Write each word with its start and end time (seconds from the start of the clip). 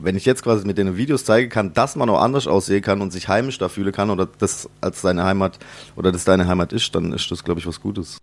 wenn 0.00 0.16
ich 0.16 0.24
jetzt 0.24 0.42
quasi 0.42 0.66
mit 0.66 0.78
den 0.78 0.96
Videos 0.96 1.24
zeigen 1.24 1.48
kann, 1.48 1.72
dass 1.72 1.96
man 1.96 2.08
auch 2.10 2.20
anders 2.20 2.46
aussehen 2.46 2.82
kann 2.82 3.00
und 3.00 3.12
sich 3.12 3.28
heimisch 3.28 3.58
da 3.58 3.68
fühlen 3.68 3.92
kann 3.92 4.10
oder 4.10 4.28
das 4.38 4.68
als 4.80 5.02
deine 5.02 5.24
Heimat 5.24 5.58
oder 5.96 6.12
das 6.12 6.24
deine 6.24 6.46
Heimat 6.46 6.72
ist, 6.72 6.94
dann 6.94 7.12
ist 7.12 7.30
das, 7.30 7.44
glaube 7.44 7.60
ich, 7.60 7.66
was 7.66 7.80
Gutes. 7.80 8.18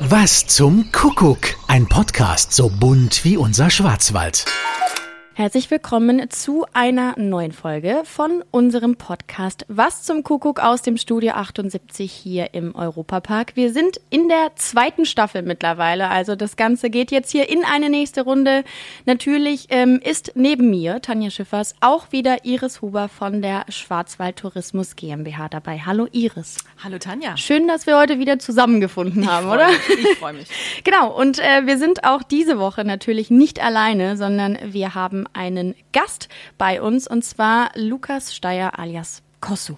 Was 0.00 0.46
zum 0.46 0.92
Kuckuck? 0.92 1.38
Ein 1.68 1.86
Podcast 1.86 2.52
so 2.52 2.68
bunt 2.68 3.24
wie 3.24 3.36
unser 3.36 3.70
Schwarzwald. 3.70 4.44
Herzlich 5.38 5.70
willkommen 5.70 6.30
zu 6.30 6.64
einer 6.72 7.14
neuen 7.18 7.52
Folge 7.52 8.04
von 8.04 8.42
unserem 8.52 8.96
Podcast 8.96 9.66
Was 9.68 10.02
zum 10.02 10.22
Kuckuck 10.22 10.60
aus 10.60 10.80
dem 10.80 10.96
Studio 10.96 11.32
78 11.32 12.10
hier 12.10 12.54
im 12.54 12.74
Europapark. 12.74 13.54
Wir 13.54 13.70
sind 13.70 14.00
in 14.08 14.30
der 14.30 14.52
zweiten 14.56 15.04
Staffel 15.04 15.42
mittlerweile, 15.42 16.08
also 16.08 16.36
das 16.36 16.56
Ganze 16.56 16.88
geht 16.88 17.10
jetzt 17.10 17.32
hier 17.32 17.50
in 17.50 17.66
eine 17.66 17.90
nächste 17.90 18.22
Runde. 18.22 18.64
Natürlich 19.04 19.66
ähm, 19.68 20.00
ist 20.02 20.32
neben 20.36 20.70
mir, 20.70 21.02
Tanja 21.02 21.28
Schiffers, 21.28 21.74
auch 21.80 22.12
wieder 22.12 22.46
Iris 22.46 22.80
Huber 22.80 23.10
von 23.10 23.42
der 23.42 23.66
Schwarzwald 23.68 24.36
Tourismus 24.36 24.96
GmbH 24.96 25.50
dabei. 25.50 25.82
Hallo 25.84 26.08
Iris. 26.12 26.64
Hallo 26.82 26.96
Tanja. 26.96 27.36
Schön, 27.36 27.68
dass 27.68 27.86
wir 27.86 27.98
heute 27.98 28.18
wieder 28.18 28.38
zusammengefunden 28.38 29.30
haben, 29.30 29.48
oder? 29.50 29.66
Mich. 29.66 29.98
Ich 29.98 30.16
freue 30.16 30.32
mich. 30.32 30.48
genau, 30.84 31.14
und 31.14 31.40
äh, 31.40 31.66
wir 31.66 31.76
sind 31.76 32.04
auch 32.04 32.22
diese 32.22 32.58
Woche 32.58 32.86
natürlich 32.86 33.28
nicht 33.28 33.62
alleine, 33.62 34.16
sondern 34.16 34.56
wir 34.64 34.94
haben 34.94 35.25
einen 35.32 35.74
Gast 35.92 36.28
bei 36.58 36.80
uns 36.80 37.08
und 37.08 37.24
zwar 37.24 37.70
Lukas 37.74 38.34
Steyer 38.34 38.78
alias 38.78 39.22
Kossu. 39.40 39.76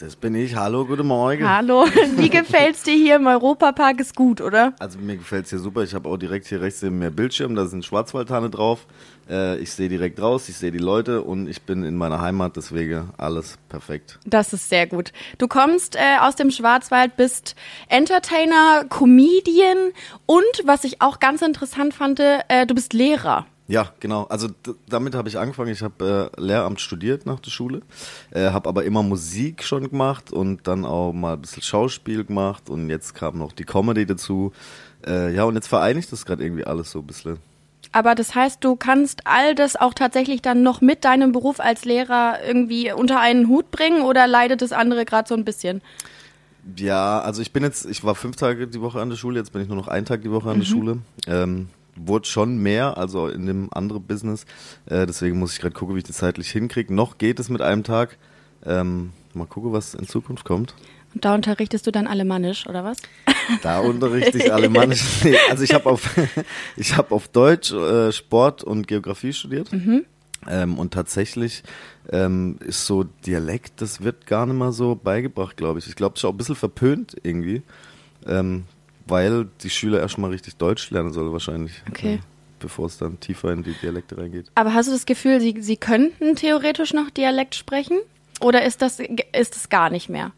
Das 0.00 0.16
bin 0.16 0.34
ich. 0.34 0.56
Hallo, 0.56 0.86
guten 0.86 1.06
Morgen. 1.06 1.46
Hallo, 1.46 1.84
wie 2.16 2.30
gefällt's 2.30 2.84
dir 2.84 2.94
hier 2.94 3.16
im 3.16 3.26
Europapark? 3.26 4.00
Ist 4.00 4.16
gut, 4.16 4.40
oder? 4.40 4.72
Also 4.78 4.98
mir 4.98 5.18
gefällt's 5.18 5.50
hier 5.50 5.58
super. 5.58 5.82
Ich 5.82 5.94
habe 5.94 6.08
auch 6.08 6.16
direkt 6.16 6.46
hier 6.46 6.62
rechts 6.62 6.80
neben 6.80 6.98
mir 6.98 7.10
Bildschirm, 7.10 7.54
da 7.54 7.66
sind 7.66 7.84
Schwarzwaldtanne 7.84 8.48
drauf. 8.48 8.86
Äh, 9.28 9.58
ich 9.58 9.72
sehe 9.72 9.90
direkt 9.90 10.18
raus, 10.18 10.48
ich 10.48 10.56
sehe 10.56 10.72
die 10.72 10.78
Leute 10.78 11.20
und 11.20 11.48
ich 11.48 11.60
bin 11.60 11.84
in 11.84 11.96
meiner 11.96 12.22
Heimat, 12.22 12.56
deswegen 12.56 13.10
alles 13.18 13.58
perfekt. 13.68 14.18
Das 14.24 14.54
ist 14.54 14.70
sehr 14.70 14.86
gut. 14.86 15.12
Du 15.36 15.48
kommst 15.48 15.96
äh, 15.96 16.18
aus 16.22 16.34
dem 16.34 16.50
Schwarzwald, 16.50 17.18
bist 17.18 17.54
Entertainer, 17.90 18.86
Comedian 18.88 19.92
und 20.24 20.62
was 20.64 20.84
ich 20.84 21.02
auch 21.02 21.20
ganz 21.20 21.42
interessant 21.42 21.92
fand, 21.92 22.20
äh, 22.20 22.64
du 22.66 22.74
bist 22.74 22.94
Lehrer. 22.94 23.44
Ja, 23.70 23.92
genau. 24.00 24.24
Also 24.24 24.48
damit 24.88 25.14
habe 25.14 25.28
ich 25.28 25.38
angefangen. 25.38 25.70
Ich 25.70 25.82
habe 25.82 26.30
äh, 26.36 26.40
Lehramt 26.40 26.80
studiert 26.80 27.24
nach 27.24 27.38
der 27.38 27.52
Schule, 27.52 27.82
äh, 28.32 28.50
habe 28.50 28.68
aber 28.68 28.84
immer 28.84 29.04
Musik 29.04 29.62
schon 29.62 29.88
gemacht 29.88 30.32
und 30.32 30.66
dann 30.66 30.84
auch 30.84 31.12
mal 31.12 31.34
ein 31.34 31.40
bisschen 31.40 31.62
Schauspiel 31.62 32.24
gemacht 32.24 32.68
und 32.68 32.90
jetzt 32.90 33.14
kam 33.14 33.38
noch 33.38 33.52
die 33.52 33.62
Comedy 33.62 34.06
dazu. 34.06 34.52
Äh, 35.06 35.32
ja, 35.36 35.44
und 35.44 35.54
jetzt 35.54 35.68
vereinigt 35.68 36.10
das 36.10 36.26
gerade 36.26 36.42
irgendwie 36.42 36.64
alles 36.64 36.90
so 36.90 36.98
ein 36.98 37.06
bisschen. 37.06 37.38
Aber 37.92 38.16
das 38.16 38.34
heißt, 38.34 38.64
du 38.64 38.74
kannst 38.74 39.20
all 39.24 39.54
das 39.54 39.76
auch 39.76 39.94
tatsächlich 39.94 40.42
dann 40.42 40.64
noch 40.64 40.80
mit 40.80 41.04
deinem 41.04 41.30
Beruf 41.30 41.60
als 41.60 41.84
Lehrer 41.84 42.38
irgendwie 42.44 42.92
unter 42.92 43.20
einen 43.20 43.46
Hut 43.46 43.70
bringen 43.70 44.02
oder 44.02 44.26
leidet 44.26 44.62
das 44.62 44.72
andere 44.72 45.04
gerade 45.04 45.28
so 45.28 45.36
ein 45.36 45.44
bisschen? 45.44 45.80
Ja, 46.76 47.20
also 47.20 47.40
ich 47.40 47.52
bin 47.52 47.62
jetzt, 47.62 47.86
ich 47.86 48.02
war 48.02 48.16
fünf 48.16 48.34
Tage 48.34 48.66
die 48.66 48.80
Woche 48.80 49.00
an 49.00 49.10
der 49.10 49.16
Schule, 49.16 49.38
jetzt 49.38 49.52
bin 49.52 49.62
ich 49.62 49.68
nur 49.68 49.76
noch 49.76 49.88
einen 49.88 50.06
Tag 50.06 50.22
die 50.22 50.30
Woche 50.32 50.50
an 50.50 50.56
mhm. 50.56 50.60
der 50.60 50.66
Schule. 50.66 50.98
Ähm, 51.28 51.68
wurde 52.06 52.26
schon 52.26 52.58
mehr, 52.58 52.96
also 52.98 53.28
in 53.28 53.46
dem 53.46 53.68
anderen 53.72 54.02
Business. 54.02 54.44
Äh, 54.86 55.06
deswegen 55.06 55.38
muss 55.38 55.52
ich 55.52 55.60
gerade 55.60 55.74
gucken, 55.74 55.94
wie 55.94 55.98
ich 56.00 56.04
das 56.04 56.18
zeitlich 56.18 56.50
hinkriege. 56.50 56.92
Noch 56.94 57.18
geht 57.18 57.40
es 57.40 57.48
mit 57.48 57.62
einem 57.62 57.84
Tag. 57.84 58.18
Ähm, 58.64 59.12
mal 59.34 59.46
gucken, 59.46 59.72
was 59.72 59.94
in 59.94 60.06
Zukunft 60.06 60.44
kommt. 60.44 60.74
Und 61.14 61.24
da 61.24 61.34
unterrichtest 61.34 61.86
du 61.86 61.90
dann 61.90 62.06
Alemannisch, 62.06 62.66
oder 62.66 62.84
was? 62.84 62.98
Da 63.62 63.80
unterrichte 63.80 64.38
ich 64.38 64.52
Alemannisch. 64.52 65.02
Nee, 65.24 65.36
also 65.50 65.64
ich 65.64 65.74
habe 65.74 65.86
auf, 65.90 66.16
ich 66.76 66.96
hab 66.96 67.10
auf 67.10 67.26
Deutsch, 67.26 67.72
äh, 67.72 68.12
Sport 68.12 68.62
und 68.62 68.86
Geografie 68.86 69.32
studiert. 69.32 69.72
Mhm. 69.72 70.04
Ähm, 70.48 70.78
und 70.78 70.94
tatsächlich 70.94 71.62
ähm, 72.10 72.58
ist 72.64 72.86
so 72.86 73.04
Dialekt, 73.04 73.80
das 73.82 74.02
wird 74.02 74.26
gar 74.26 74.46
nicht 74.46 74.56
mal 74.56 74.72
so 74.72 74.94
beigebracht, 74.94 75.56
glaube 75.56 75.80
ich. 75.80 75.88
Ich 75.88 75.96
glaube, 75.96 76.14
es 76.14 76.20
ist 76.20 76.24
auch 76.24 76.30
ein 76.32 76.36
bisschen 76.36 76.54
verpönt 76.54 77.16
irgendwie. 77.22 77.62
Ähm, 78.26 78.64
weil 79.10 79.48
die 79.62 79.70
Schüler 79.70 80.00
erstmal 80.00 80.30
richtig 80.30 80.56
Deutsch 80.56 80.90
lernen 80.90 81.12
sollen 81.12 81.32
wahrscheinlich. 81.32 81.82
Okay. 81.88 82.14
Äh, 82.14 82.18
bevor 82.58 82.86
es 82.86 82.98
dann 82.98 83.18
tiefer 83.20 83.52
in 83.52 83.62
die 83.62 83.72
Dialekte 83.72 84.18
reingeht. 84.18 84.50
Aber 84.54 84.74
hast 84.74 84.86
du 84.86 84.92
das 84.92 85.06
Gefühl, 85.06 85.40
sie, 85.40 85.56
sie 85.60 85.76
könnten 85.76 86.36
theoretisch 86.36 86.92
noch 86.92 87.10
Dialekt 87.10 87.54
sprechen? 87.54 87.98
Oder 88.40 88.64
ist 88.64 88.82
das, 88.82 89.00
ist 89.00 89.56
das 89.56 89.68
gar 89.68 89.90
nicht 89.90 90.08
mehr? 90.08 90.32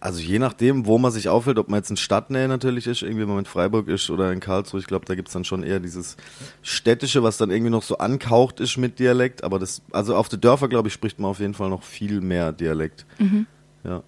Also 0.00 0.20
je 0.20 0.38
nachdem, 0.38 0.84
wo 0.84 0.98
man 0.98 1.10
sich 1.10 1.30
aufhält, 1.30 1.58
ob 1.58 1.70
man 1.70 1.78
jetzt 1.78 1.88
in 1.88 1.96
Stadtnähe 1.96 2.46
natürlich 2.46 2.86
ist, 2.86 3.00
irgendwie 3.00 3.22
wenn 3.22 3.30
man 3.30 3.38
in 3.38 3.44
Freiburg 3.46 3.88
ist 3.88 4.10
oder 4.10 4.30
in 4.32 4.40
Karlsruhe, 4.40 4.78
ich 4.78 4.86
glaube, 4.86 5.06
da 5.06 5.14
gibt 5.14 5.28
es 5.28 5.32
dann 5.32 5.44
schon 5.44 5.62
eher 5.62 5.80
dieses 5.80 6.18
Städtische, 6.60 7.22
was 7.22 7.38
dann 7.38 7.50
irgendwie 7.50 7.70
noch 7.70 7.82
so 7.82 7.96
ankaucht 7.96 8.60
ist 8.60 8.76
mit 8.76 8.98
Dialekt. 8.98 9.42
Aber 9.42 9.58
das, 9.58 9.80
also 9.92 10.14
auf 10.14 10.28
den 10.28 10.42
Dörfer, 10.42 10.68
glaube 10.68 10.88
ich, 10.88 10.94
spricht 10.94 11.18
man 11.18 11.30
auf 11.30 11.40
jeden 11.40 11.54
Fall 11.54 11.70
noch 11.70 11.82
viel 11.82 12.20
mehr 12.20 12.52
Dialekt. 12.52 13.06
Mhm. 13.18 13.46
Ja. 13.84 14.02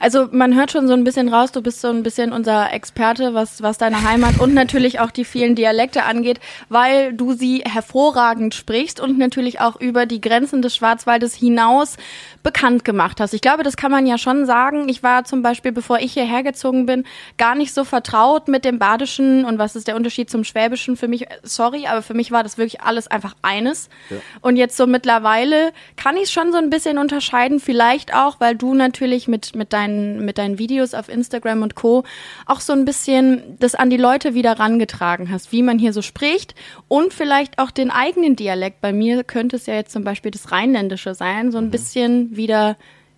Also 0.00 0.28
man 0.32 0.54
hört 0.54 0.72
schon 0.72 0.88
so 0.88 0.94
ein 0.94 1.04
bisschen 1.04 1.28
raus, 1.28 1.52
du 1.52 1.60
bist 1.60 1.82
so 1.82 1.88
ein 1.88 2.02
bisschen 2.02 2.32
unser 2.32 2.72
Experte, 2.72 3.34
was, 3.34 3.62
was 3.62 3.76
deine 3.76 4.02
Heimat 4.08 4.40
und 4.40 4.54
natürlich 4.54 5.00
auch 5.00 5.10
die 5.10 5.26
vielen 5.26 5.54
Dialekte 5.54 6.04
angeht, 6.04 6.40
weil 6.70 7.12
du 7.12 7.34
sie 7.34 7.62
hervorragend 7.68 8.54
sprichst 8.54 9.00
und 9.00 9.18
natürlich 9.18 9.60
auch 9.60 9.78
über 9.80 10.06
die 10.06 10.22
Grenzen 10.22 10.62
des 10.62 10.74
Schwarzwaldes 10.74 11.34
hinaus 11.34 11.98
bekannt 12.42 12.84
gemacht 12.86 13.20
hast. 13.20 13.34
Ich 13.34 13.42
glaube, 13.42 13.64
das 13.64 13.76
kann 13.76 13.90
man 13.90 14.06
ja 14.06 14.16
schon 14.16 14.46
sagen. 14.46 14.88
Ich 14.88 15.02
war 15.02 15.24
zum 15.24 15.42
Beispiel, 15.42 15.72
bevor 15.72 15.98
ich 15.98 16.14
hierher 16.14 16.42
gezogen 16.42 16.86
bin, 16.86 17.04
gar 17.36 17.54
nicht 17.54 17.74
so 17.74 17.84
vertraut 17.84 18.48
mit 18.48 18.64
dem 18.64 18.78
Badischen 18.78 19.44
und 19.44 19.58
was 19.58 19.76
ist 19.76 19.88
der 19.88 19.96
Unterschied 19.96 20.30
zum 20.30 20.44
Schwäbischen. 20.44 20.96
Für 20.96 21.08
mich, 21.08 21.26
sorry, 21.42 21.86
aber 21.86 22.00
für 22.00 22.14
mich 22.14 22.30
war 22.30 22.42
das 22.42 22.56
wirklich 22.56 22.80
alles 22.80 23.08
einfach 23.08 23.34
eines. 23.42 23.90
Ja. 24.08 24.16
Und 24.40 24.56
jetzt 24.56 24.78
so 24.78 24.86
mittlerweile 24.86 25.72
kann 25.96 26.16
ich 26.16 26.24
es 26.24 26.32
schon 26.32 26.52
so 26.52 26.58
ein 26.58 26.70
bisschen 26.70 26.96
unterscheiden, 26.96 27.60
vielleicht 27.60 28.14
auch, 28.14 28.40
weil 28.40 28.56
du 28.56 28.72
natürlich 28.72 29.17
natürlich 29.18 29.28
mit, 29.28 29.56
mit, 29.56 29.72
deinen, 29.72 30.24
mit 30.24 30.38
deinen 30.38 30.58
Videos 30.58 30.94
auf 30.94 31.08
Instagram 31.08 31.62
und 31.62 31.74
Co. 31.74 32.04
auch 32.46 32.60
so 32.60 32.72
ein 32.72 32.84
bisschen 32.84 33.56
das 33.58 33.74
an 33.74 33.90
die 33.90 33.96
Leute 33.96 34.34
wieder 34.34 34.58
rangetragen 34.58 35.30
hast, 35.30 35.52
wie 35.52 35.62
man 35.62 35.78
hier 35.78 35.92
so 35.92 36.02
spricht 36.02 36.54
und 36.86 37.12
vielleicht 37.12 37.58
auch 37.58 37.70
den 37.70 37.90
eigenen 37.90 38.36
Dialekt. 38.36 38.80
Bei 38.80 38.92
mir 38.92 39.24
könnte 39.24 39.56
es 39.56 39.66
ja 39.66 39.74
jetzt 39.74 39.92
zum 39.92 40.04
Beispiel 40.04 40.30
das 40.30 40.52
Rheinländische 40.52 41.14
sein, 41.14 41.50
so 41.50 41.58
ein 41.58 41.66
mhm. 41.66 41.70
bisschen 41.70 42.36
wieder 42.36 42.76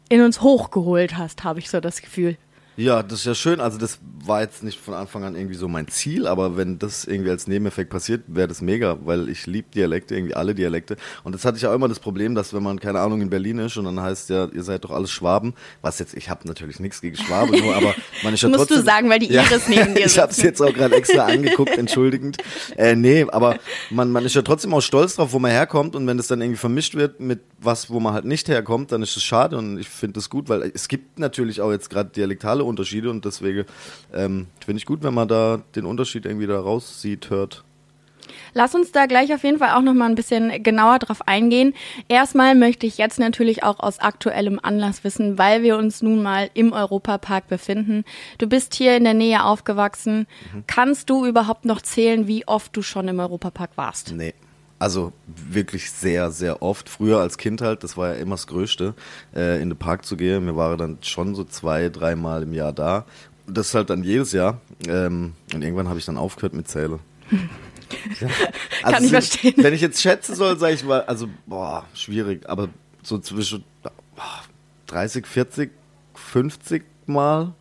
in 0.09 0.23
uns 0.23 0.41
hochgeholt 0.41 1.17
hast, 1.17 1.45
habe 1.45 1.61
ich 1.61 1.71
so 1.71 1.81
das 1.81 2.03
Gefühl. 2.03 2.37
Ja, 2.77 3.03
das 3.03 3.21
ist 3.21 3.27
ja 3.27 3.35
schön. 3.35 3.61
Also 3.61 3.79
das 3.79 3.99
war 4.25 4.41
jetzt 4.41 4.63
nicht 4.63 4.79
von 4.79 4.95
Anfang 4.95 5.25
an 5.25 5.35
irgendwie 5.35 5.57
so 5.57 5.69
mein 5.69 5.89
Ziel, 5.89 6.27
aber 6.27 6.57
wenn 6.57 6.79
das 6.79 7.05
irgendwie 7.05 7.31
als 7.31 7.47
Nebeneffekt 7.47 7.91
passiert, 7.91 8.23
wäre 8.27 8.49
das 8.49 8.61
mega, 8.61 8.99
weil 9.05 9.29
ich 9.29 9.47
liebe 9.47 9.69
Dialekte, 9.75 10.15
irgendwie 10.15 10.35
alle 10.35 10.55
Dialekte. 10.55 10.97
Und 11.25 11.35
das 11.35 11.45
hatte 11.45 11.59
ich 11.59 11.67
auch 11.67 11.75
immer 11.75 11.89
das 11.89 12.01
Problem, 12.01 12.35
dass 12.35 12.55
wenn 12.55 12.63
man, 12.63 12.81
keine 12.81 13.01
Ahnung, 13.01 13.21
in 13.21 13.31
Berlin 13.31 13.59
ist 13.59 13.77
und 13.77 13.85
dann 13.85 14.01
heißt 14.01 14.31
ja, 14.31 14.47
ihr 14.47 14.63
seid 14.63 14.85
doch 14.85 14.93
alles 14.93 15.11
Schwaben, 15.11 15.55
was 15.83 15.99
jetzt, 15.99 16.15
ich 16.15 16.31
habe 16.31 16.47
natürlich 16.47 16.81
nichts 16.81 17.01
gegen 17.01 17.17
Schwaben, 17.17 17.59
nur, 17.61 17.75
aber 17.75 17.95
man 18.23 18.35
ist 18.35 18.43
ja 18.43 18.49
Musst 18.49 18.61
trotzdem... 18.61 18.79
du 18.79 18.85
sagen, 18.85 19.11
weil 19.11 19.19
die 19.19 19.33
Iris 19.33 19.69
ja, 19.69 19.85
neben 19.85 19.95
dir 19.97 20.07
Ich 20.07 20.19
habe 20.19 20.33
es 20.33 20.41
jetzt 20.41 20.61
auch 20.61 20.73
gerade 20.73 20.95
extra 20.95 21.27
angeguckt, 21.27 21.77
entschuldigend. 21.77 22.39
Äh, 22.77 22.95
nee, 22.95 23.27
aber 23.31 23.59
man, 23.91 24.11
man 24.11 24.25
ist 24.25 24.35
ja 24.35 24.43
trotzdem 24.43 24.73
auch 24.75 24.81
stolz 24.81 25.17
drauf, 25.17 25.33
wo 25.33 25.39
man 25.39 25.51
herkommt 25.51 25.97
und 25.97 26.07
wenn 26.07 26.17
das 26.17 26.29
dann 26.29 26.41
irgendwie 26.41 26.59
vermischt 26.59 26.95
wird 26.95 27.21
mit 27.21 27.41
was, 27.59 27.91
wo 27.91 28.01
man 28.01 28.15
halt 28.15 28.25
nicht 28.25 28.49
herkommt, 28.49 28.93
dann 28.93 29.03
ist 29.03 29.17
es 29.17 29.23
schade 29.23 29.59
und 29.59 29.79
ich 29.79 29.89
finde 29.89 30.15
das 30.15 30.31
gut, 30.31 30.49
weil 30.49 30.71
es 30.75 30.89
gibt 30.89 31.19
natürlich 31.19 31.61
auch 31.61 31.71
jetzt 31.71 31.91
gerade 31.91 32.11
dialektale 32.11 32.60
Unterschiede 32.65 33.11
und 33.11 33.25
deswegen 33.25 33.41
Deswegen 33.41 33.65
ähm, 34.13 34.47
finde 34.65 34.79
ich 34.79 34.87
gut, 34.87 35.03
wenn 35.03 35.15
man 35.15 35.29
da 35.29 35.63
den 35.75 35.87
Unterschied 35.87 36.27
irgendwie 36.27 36.47
da 36.47 36.61
raussieht, 36.61 37.31
hört. 37.31 37.65
Lass 38.53 38.75
uns 38.75 38.93
da 38.93 39.07
gleich 39.07 39.33
auf 39.33 39.43
jeden 39.45 39.59
Fall 39.59 39.71
auch 39.71 39.83
noch 39.83 39.95
mal 39.95 40.09
ein 40.09 40.15
bisschen 40.15 40.63
genauer 40.63 40.99
drauf 40.99 41.27
eingehen. 41.27 41.75
Erstmal 42.09 42.55
möchte 42.55 42.87
ich 42.87 42.99
jetzt 42.99 43.19
natürlich 43.19 43.63
auch 43.65 43.81
aus 43.81 43.99
aktuellem 43.99 44.61
Anlass 44.61 45.05
wissen, 45.05 45.39
weil 45.39 45.63
wir 45.63 45.77
uns 45.77 46.03
nun 46.03 46.23
mal 46.23 46.51
im 46.55 46.73
Europapark 46.73 47.49
befinden. 47.49 48.05
Du 48.39 48.47
bist 48.47 48.75
hier 48.75 48.97
in 48.97 49.05
der 49.05 49.15
Nähe 49.15 49.45
aufgewachsen. 49.45 50.27
Mhm. 50.53 50.65
Kannst 50.67 51.11
du 51.11 51.27
überhaupt 51.27 51.65
noch 51.65 51.81
zählen, 51.81 52.27
wie 52.27 52.47
oft 52.47 52.77
du 52.77 52.83
schon 52.83 53.09
im 53.09 53.19
Europapark 53.19 53.71
warst? 53.77 54.13
Nee. 54.13 54.35
Also 54.81 55.13
wirklich 55.27 55.93
sehr, 55.93 56.33
sehr 56.33 56.63
oft. 56.63 56.89
Früher 56.89 57.21
als 57.21 57.39
Kind 57.39 57.61
halt, 57.61 57.85
das 57.85 57.97
war 57.97 58.09
ja 58.09 58.15
immer 58.15 58.35
das 58.35 58.49
Größte, 58.49 58.95
äh, 59.37 59.63
in 59.63 59.69
den 59.69 59.79
Park 59.79 60.05
zu 60.05 60.17
gehen. 60.17 60.47
Wir 60.47 60.57
waren 60.57 60.79
dann 60.79 60.99
schon 61.03 61.37
so 61.37 61.45
zwei, 61.45 61.89
dreimal 61.91 62.43
im 62.43 62.55
Jahr 62.55 62.73
da 62.73 63.05
das 63.55 63.75
halt 63.75 63.91
dann 63.91 64.05
jedes 64.05 64.33
Jahr. 64.33 64.61
Ähm, 64.87 65.35
und 65.53 65.63
irgendwann 65.63 65.89
habe 65.89 65.99
ich 65.99 66.05
dann 66.05 66.17
aufgehört 66.17 66.55
mit 66.55 66.69
Zähle. 66.69 66.99
Ja. 68.21 68.29
Also 68.85 68.95
Kann 68.95 69.05
ich 69.05 69.11
verstehen. 69.11 69.55
Wenn 69.57 69.75
ich 69.75 69.81
jetzt 69.81 70.01
schätzen 70.01 70.37
soll, 70.37 70.57
sage 70.57 70.75
ich 70.75 70.85
mal, 70.85 71.03
also, 71.07 71.27
boah, 71.47 71.85
schwierig, 71.93 72.49
aber 72.49 72.69
so 73.03 73.19
zwischen 73.19 73.65
boah, 73.83 74.45
30, 74.87 75.27
40, 75.27 75.73
50 76.15 76.85
Mal. 77.07 77.53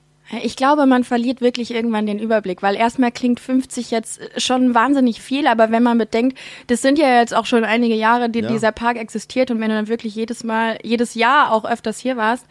Ich 0.44 0.56
glaube, 0.56 0.86
man 0.86 1.04
verliert 1.04 1.42
wirklich 1.42 1.72
irgendwann 1.72 2.06
den 2.06 2.20
Überblick, 2.20 2.62
weil 2.62 2.76
erstmal 2.76 3.12
klingt 3.12 3.40
50 3.40 3.90
jetzt 3.90 4.22
schon 4.38 4.76
wahnsinnig 4.76 5.22
viel, 5.22 5.48
aber 5.48 5.72
wenn 5.72 5.82
man 5.82 5.98
bedenkt, 5.98 6.38
das 6.68 6.82
sind 6.82 7.00
ja 7.00 7.20
jetzt 7.20 7.34
auch 7.34 7.48
schon 7.48 7.64
einige 7.64 7.96
Jahre, 7.96 8.30
die 8.30 8.42
ja. 8.42 8.48
dieser 8.48 8.72
Park 8.72 8.98
existiert 8.98 9.50
und 9.50 9.60
wenn 9.60 9.70
du 9.70 9.76
dann 9.76 9.88
wirklich 9.88 10.14
jedes 10.14 10.44
Mal, 10.44 10.78
jedes 10.84 11.16
Jahr 11.16 11.52
auch 11.52 11.66
öfters 11.66 12.00
hier 12.00 12.16
warst, 12.16 12.46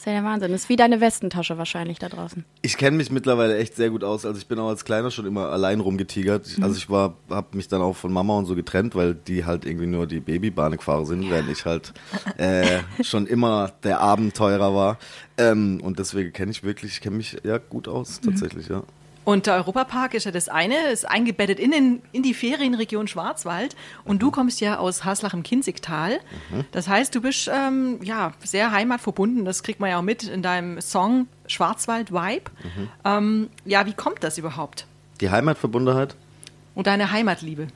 ist 0.00 0.06
ja 0.06 0.12
der 0.12 0.24
Wahnsinn. 0.24 0.50
Das 0.52 0.62
ist 0.62 0.68
wie 0.68 0.76
deine 0.76 1.00
Westentasche 1.00 1.58
wahrscheinlich 1.58 1.98
da 1.98 2.08
draußen. 2.08 2.44
Ich 2.62 2.76
kenne 2.76 2.96
mich 2.96 3.10
mittlerweile 3.10 3.58
echt 3.58 3.76
sehr 3.76 3.90
gut 3.90 4.02
aus. 4.02 4.24
Also 4.24 4.38
ich 4.38 4.46
bin 4.46 4.58
auch 4.58 4.68
als 4.68 4.84
Kleiner 4.84 5.10
schon 5.10 5.26
immer 5.26 5.50
allein 5.50 5.80
rumgetigert. 5.80 6.56
Mhm. 6.56 6.64
Also 6.64 6.76
ich 6.76 6.88
war, 6.88 7.14
habe 7.28 7.56
mich 7.56 7.68
dann 7.68 7.82
auch 7.82 7.96
von 7.96 8.12
Mama 8.12 8.36
und 8.38 8.46
so 8.46 8.54
getrennt, 8.54 8.94
weil 8.94 9.14
die 9.14 9.44
halt 9.44 9.66
irgendwie 9.66 9.86
nur 9.86 10.06
die 10.06 10.20
Babybahn 10.20 10.72
gefahren 10.72 11.04
sind, 11.04 11.22
ja. 11.22 11.30
während 11.30 11.50
ich 11.50 11.64
halt 11.66 11.92
äh, 12.38 12.80
schon 13.02 13.26
immer 13.26 13.72
der 13.84 14.00
Abenteurer 14.00 14.74
war. 14.74 14.98
Ähm, 15.36 15.80
und 15.82 15.98
deswegen 15.98 16.32
kenne 16.32 16.50
ich 16.50 16.62
wirklich, 16.62 16.92
ich 16.92 17.00
kenne 17.00 17.16
mich 17.16 17.36
ja 17.44 17.58
gut 17.58 17.86
aus 17.86 18.20
tatsächlich, 18.20 18.68
mhm. 18.68 18.76
ja. 18.76 18.82
Und 19.24 19.46
der 19.46 19.54
Europapark 19.54 20.14
ist 20.14 20.24
ja 20.24 20.30
das 20.30 20.48
eine, 20.48 20.88
ist 20.90 21.08
eingebettet 21.08 21.58
in, 21.58 21.70
den, 21.70 22.02
in 22.12 22.22
die 22.22 22.34
Ferienregion 22.34 23.06
Schwarzwald. 23.06 23.76
Und 24.04 24.16
mhm. 24.16 24.20
du 24.20 24.30
kommst 24.30 24.60
ja 24.60 24.78
aus 24.78 25.04
Haslach 25.04 25.34
im 25.34 25.42
Kinzigtal. 25.42 26.20
Mhm. 26.50 26.64
Das 26.72 26.88
heißt, 26.88 27.14
du 27.14 27.20
bist 27.20 27.50
ähm, 27.52 27.98
ja 28.02 28.32
sehr 28.42 28.72
heimatverbunden. 28.72 29.44
Das 29.44 29.62
kriegt 29.62 29.78
man 29.78 29.90
ja 29.90 29.98
auch 29.98 30.02
mit 30.02 30.24
in 30.24 30.42
deinem 30.42 30.80
Song 30.80 31.28
Schwarzwald 31.46 32.12
Vibe. 32.12 32.50
Mhm. 32.62 32.88
Ähm, 33.04 33.50
ja, 33.64 33.86
wie 33.86 33.92
kommt 33.92 34.24
das 34.24 34.38
überhaupt? 34.38 34.86
Die 35.20 35.30
Heimatverbundenheit? 35.30 36.16
Und 36.74 36.86
deine 36.86 37.12
Heimatliebe? 37.12 37.68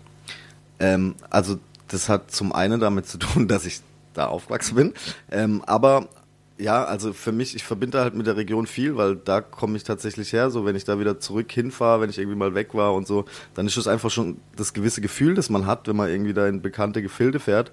Ähm, 0.80 1.14
also 1.30 1.58
das 1.88 2.08
hat 2.08 2.30
zum 2.30 2.52
einen 2.52 2.80
damit 2.80 3.06
zu 3.06 3.18
tun, 3.18 3.48
dass 3.48 3.66
ich 3.66 3.80
da 4.14 4.26
aufgewachsen 4.26 4.76
bin. 4.76 4.94
Ähm, 5.30 5.62
aber 5.66 6.08
ja, 6.56 6.84
also 6.84 7.12
für 7.12 7.32
mich, 7.32 7.56
ich 7.56 7.64
verbinde 7.64 8.00
halt 8.00 8.14
mit 8.14 8.26
der 8.26 8.36
Region 8.36 8.66
viel, 8.66 8.96
weil 8.96 9.16
da 9.16 9.40
komme 9.40 9.76
ich 9.76 9.82
tatsächlich 9.82 10.32
her. 10.32 10.50
So, 10.50 10.64
wenn 10.64 10.76
ich 10.76 10.84
da 10.84 11.00
wieder 11.00 11.18
zurück 11.18 11.50
hinfahre, 11.50 12.00
wenn 12.00 12.10
ich 12.10 12.18
irgendwie 12.18 12.36
mal 12.36 12.54
weg 12.54 12.74
war 12.74 12.94
und 12.94 13.08
so, 13.08 13.24
dann 13.54 13.66
ist 13.66 13.76
es 13.76 13.88
einfach 13.88 14.10
schon 14.10 14.36
das 14.56 14.72
gewisse 14.72 15.00
Gefühl, 15.00 15.34
das 15.34 15.50
man 15.50 15.66
hat, 15.66 15.88
wenn 15.88 15.96
man 15.96 16.10
irgendwie 16.10 16.32
da 16.32 16.46
in 16.46 16.62
bekannte 16.62 17.02
Gefilde 17.02 17.40
fährt. 17.40 17.72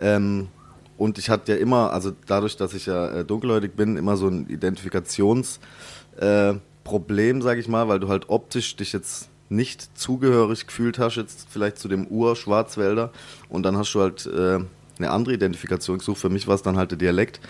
Ähm, 0.00 0.48
und 0.96 1.18
ich 1.18 1.28
hatte 1.28 1.52
ja 1.52 1.58
immer, 1.58 1.92
also 1.92 2.12
dadurch, 2.26 2.56
dass 2.56 2.72
ich 2.74 2.86
ja 2.86 3.08
äh, 3.08 3.24
dunkelhäutig 3.24 3.72
bin, 3.72 3.96
immer 3.96 4.16
so 4.16 4.28
ein 4.28 4.48
Identifikationsproblem, 4.48 7.38
äh, 7.38 7.42
sage 7.42 7.60
ich 7.60 7.68
mal, 7.68 7.88
weil 7.88 8.00
du 8.00 8.08
halt 8.08 8.30
optisch 8.30 8.76
dich 8.76 8.94
jetzt 8.94 9.28
nicht 9.50 9.98
zugehörig 9.98 10.66
gefühlt 10.66 10.98
hast, 10.98 11.16
jetzt 11.16 11.48
vielleicht 11.50 11.78
zu 11.78 11.88
dem 11.88 12.06
Ur-Schwarzwälder. 12.06 13.10
Und 13.50 13.64
dann 13.64 13.76
hast 13.76 13.92
du 13.92 14.00
halt 14.00 14.24
äh, 14.26 14.60
eine 14.98 15.10
andere 15.10 15.34
Identifikation 15.34 15.98
gesucht. 15.98 16.18
Für 16.18 16.30
mich 16.30 16.46
war 16.46 16.54
es 16.54 16.62
dann 16.62 16.76
halt 16.76 16.90
der 16.90 16.98
Dialekt. 16.98 17.40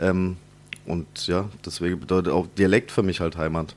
Ähm, 0.00 0.36
und 0.86 1.26
ja, 1.26 1.48
deswegen 1.64 2.00
bedeutet 2.00 2.32
auch 2.32 2.46
Dialekt 2.58 2.90
für 2.90 3.02
mich 3.02 3.20
halt 3.20 3.36
Heimat. 3.36 3.74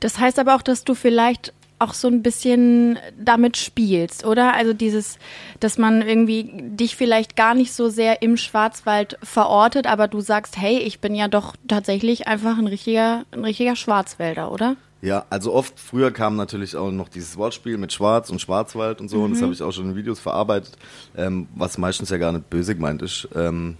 Das 0.00 0.18
heißt 0.18 0.38
aber 0.38 0.54
auch, 0.54 0.62
dass 0.62 0.84
du 0.84 0.94
vielleicht 0.94 1.52
auch 1.82 1.94
so 1.94 2.06
ein 2.06 2.22
bisschen 2.22 2.98
damit 3.18 3.56
spielst, 3.56 4.24
oder? 4.24 4.54
Also 4.54 4.72
dieses, 4.72 5.18
dass 5.58 5.78
man 5.78 6.00
irgendwie 6.00 6.48
dich 6.62 6.94
vielleicht 6.94 7.34
gar 7.34 7.54
nicht 7.54 7.72
so 7.72 7.88
sehr 7.88 8.22
im 8.22 8.36
Schwarzwald 8.36 9.18
verortet, 9.22 9.88
aber 9.88 10.06
du 10.06 10.20
sagst, 10.20 10.56
hey, 10.56 10.78
ich 10.78 11.00
bin 11.00 11.14
ja 11.14 11.26
doch 11.26 11.56
tatsächlich 11.66 12.28
einfach 12.28 12.56
ein 12.56 12.68
richtiger, 12.68 13.24
ein 13.32 13.44
richtiger 13.44 13.74
Schwarzwälder, 13.74 14.52
oder? 14.52 14.76
Ja, 15.02 15.26
also 15.30 15.52
oft 15.52 15.80
früher 15.80 16.12
kam 16.12 16.36
natürlich 16.36 16.76
auch 16.76 16.92
noch 16.92 17.08
dieses 17.08 17.36
Wortspiel 17.36 17.76
mit 17.76 17.92
Schwarz 17.92 18.30
und 18.30 18.40
Schwarzwald 18.40 19.00
und 19.00 19.08
so, 19.08 19.18
mhm. 19.18 19.24
und 19.24 19.30
das 19.32 19.40
mhm. 19.40 19.44
habe 19.46 19.54
ich 19.54 19.62
auch 19.62 19.72
schon 19.72 19.90
in 19.90 19.96
Videos 19.96 20.20
verarbeitet, 20.20 20.78
ähm, 21.16 21.48
was 21.56 21.78
meistens 21.78 22.10
ja 22.10 22.18
gar 22.18 22.30
nicht 22.30 22.48
böse 22.48 22.76
gemeint 22.76 23.02
ist. 23.02 23.28
Ähm, 23.34 23.76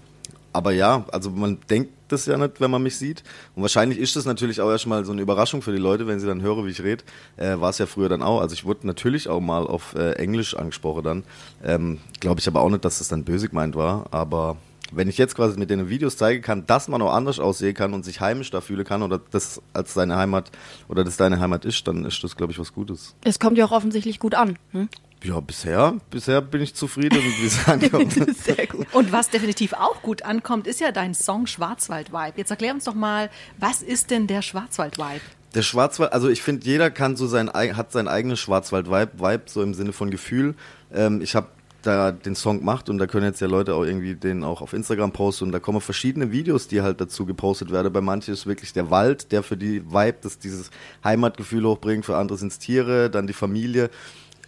aber 0.53 0.73
ja, 0.73 1.05
also 1.13 1.31
man 1.31 1.59
denkt 1.71 1.93
das 2.09 2.27
ja 2.27 2.37
nicht, 2.37 2.61
wenn 2.61 2.71
man 2.71 2.83
mich 2.83 2.97
sieht. 2.97 3.23
Und 3.55 3.63
wahrscheinlich 3.63 3.99
ist 3.99 4.17
das 4.17 4.25
natürlich 4.25 4.61
auch 4.61 4.71
erstmal 4.71 5.05
so 5.05 5.13
eine 5.13 5.23
Überraschung 5.23 5.63
für 5.63 5.73
die 5.73 5.79
Leute, 5.79 6.07
wenn 6.07 6.21
sie 6.21 6.27
dann 6.27 6.43
hören, 6.43 6.67
wie 6.67 6.71
ich 6.71 6.83
rede. 6.83 7.05
Äh, 7.37 7.59
War 7.61 7.71
es 7.71 7.79
ja 7.79 7.87
früher 7.87 8.09
dann 8.09 8.23
auch. 8.23 8.41
Also 8.41 8.55
ich 8.55 8.65
wurde 8.65 8.87
natürlich 8.87 9.29
auch 9.29 9.41
mal 9.41 9.67
auf 9.67 9.95
äh, 9.95 10.13
Englisch 10.13 10.55
angesprochen 10.55 11.03
dann. 11.03 11.25
Ähm, 11.65 11.99
Glaube 12.21 12.41
ich 12.41 12.49
aber 12.49 12.61
auch 12.61 12.69
nicht, 12.69 12.85
dass 12.85 12.99
das 12.99 13.09
dann 13.09 13.25
böse 13.25 13.49
gemeint 13.49 13.75
war. 13.77 14.07
Aber 14.11 14.59
wenn 14.93 15.09
ich 15.09 15.19
jetzt 15.19 15.35
quasi 15.35 15.59
mit 15.59 15.71
den 15.71 15.89
Videos 15.89 16.17
zeigen 16.17 16.43
kann, 16.43 16.67
dass 16.67 16.89
man 16.89 17.01
auch 17.01 17.13
anders 17.13 17.39
aussehen 17.41 17.75
kann 17.75 17.95
und 17.95 18.05
sich 18.05 18.21
heimisch 18.21 18.51
da 18.51 18.61
fühlen 18.61 18.85
kann 18.85 19.03
oder 19.03 19.21
das 19.31 19.63
als 19.73 19.95
seine 19.95 20.17
Heimat 20.17 20.51
oder 20.89 21.05
das 21.05 21.17
deine 21.17 21.41
Heimat 21.41 21.65
ist, 21.65 21.89
dann 21.89 22.05
ist 22.05 22.23
das, 22.23 22.37
glaube 22.37 22.53
ich, 22.53 22.59
was 22.59 22.73
Gutes. 22.75 23.15
Es 23.25 23.39
kommt 23.39 23.57
ja 23.57 23.65
auch 23.65 23.73
offensichtlich 23.73 24.19
gut 24.19 24.35
an. 24.35 24.59
Hm? 24.73 24.89
Ja, 25.25 25.41
bisher, 25.41 25.95
bisher 26.11 26.41
bin 26.41 26.63
ich 26.63 26.75
zufrieden, 26.75 27.19
wie 27.19 27.47
es 27.47 27.69
ankommt. 27.69 28.13
Sehr 28.37 28.67
gut. 28.67 28.87
Und 28.93 29.13
was 29.13 29.31
definitiv 29.31 29.73
auch 29.73 30.03
gut 30.03 30.23
ankommt, 30.23 30.67
ist 30.67 30.81
ja 30.81 30.91
dein 30.91 31.15
Song 31.15 31.47
Schwarzwald-Vibe. 31.47 32.33
Jetzt 32.37 32.51
erklär 32.51 32.75
uns 32.75 32.85
doch 32.85 32.95
mal, 32.95 33.31
was 33.59 33.83
ist 33.83 34.11
denn 34.11 34.27
der 34.27 34.43
Schwarzwald-Vibe? 34.43 35.21
Der 35.55 35.63
Schwarzwald, 35.63 36.13
also 36.13 36.29
ich 36.29 36.43
finde, 36.43 36.67
jeder 36.67 36.91
kann 36.91 37.17
so 37.17 37.27
sein, 37.27 37.51
hat 37.53 37.93
sein 37.93 38.09
eigenes 38.09 38.41
Schwarzwald-Vibe, 38.41 39.13
Vibe, 39.19 39.43
so 39.47 39.63
im 39.63 39.75
Sinne 39.75 39.93
von 39.93 40.11
Gefühl. 40.11 40.55
Ähm, 40.93 41.21
ich 41.21 41.35
habe 41.37 41.49
da 41.83 42.13
den 42.13 42.35
Song 42.35 42.61
gemacht 42.61 42.89
und 42.89 42.99
da 42.99 43.07
können 43.07 43.27
jetzt 43.27 43.41
ja 43.41 43.47
Leute 43.47 43.75
auch 43.75 43.85
irgendwie 43.85 44.15
den 44.15 44.45
auch 44.45 44.63
auf 44.63 44.73
Instagram 44.73 45.13
posten 45.13 45.47
und 45.47 45.53
da 45.53 45.59
kommen 45.59 45.81
verschiedene 45.81 46.33
Videos, 46.33 46.69
die 46.69 46.81
halt 46.81 47.01
dazu 47.01 47.27
gepostet 47.27 47.71
werden. 47.71 47.93
Bei 47.93 48.01
manchen 48.01 48.33
ist 48.33 48.47
wirklich 48.47 48.73
der 48.73 48.91
Wald, 48.91 49.33
der 49.33 49.43
für 49.43 49.57
die 49.57 49.85
Vibe, 49.85 50.19
das 50.23 50.39
dieses 50.39 50.71
Heimatgefühl 51.05 51.65
hochbringt, 51.65 52.05
für 52.05 52.17
andere 52.17 52.39
sind 52.39 52.53
es 52.53 52.59
Tiere, 52.59 53.11
dann 53.11 53.27
die 53.27 53.33
Familie 53.33 53.91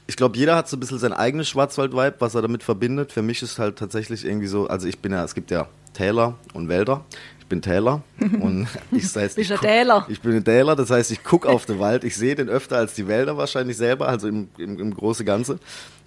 ich 0.06 0.16
glaube, 0.16 0.36
jeder 0.36 0.56
hat 0.56 0.68
so 0.68 0.76
ein 0.76 0.80
bisschen 0.80 0.98
sein 0.98 1.12
eigenes 1.12 1.48
Schwarzwald-Vibe, 1.48 2.16
was 2.18 2.34
er 2.34 2.42
damit 2.42 2.62
verbindet. 2.62 3.12
Für 3.12 3.22
mich 3.22 3.42
ist 3.42 3.58
halt 3.58 3.76
tatsächlich 3.76 4.24
irgendwie 4.24 4.46
so, 4.46 4.66
also 4.66 4.86
ich 4.86 4.98
bin 4.98 5.12
ja, 5.12 5.24
es 5.24 5.34
gibt 5.34 5.50
ja 5.50 5.68
Täler 5.94 6.34
und 6.52 6.68
Wälder. 6.68 7.04
Ich 7.38 7.46
bin 7.46 7.62
Täler 7.62 8.02
und 8.40 8.68
ich, 8.90 9.02
das 9.02 9.16
heißt, 9.16 9.38
ich, 9.38 9.48
Täler. 9.48 10.06
ich 10.08 10.20
bin 10.20 10.34
ein 10.34 10.44
Täler, 10.44 10.76
das 10.76 10.90
heißt, 10.90 11.10
ich 11.10 11.22
gucke 11.22 11.48
auf 11.48 11.66
den 11.66 11.78
Wald, 11.78 12.04
ich 12.04 12.16
sehe 12.16 12.34
den 12.34 12.48
öfter 12.48 12.78
als 12.78 12.94
die 12.94 13.06
Wälder 13.06 13.36
wahrscheinlich 13.36 13.76
selber, 13.76 14.08
also 14.08 14.28
im, 14.28 14.48
im, 14.58 14.78
im 14.78 14.94
große 14.94 15.24
Ganze. 15.24 15.58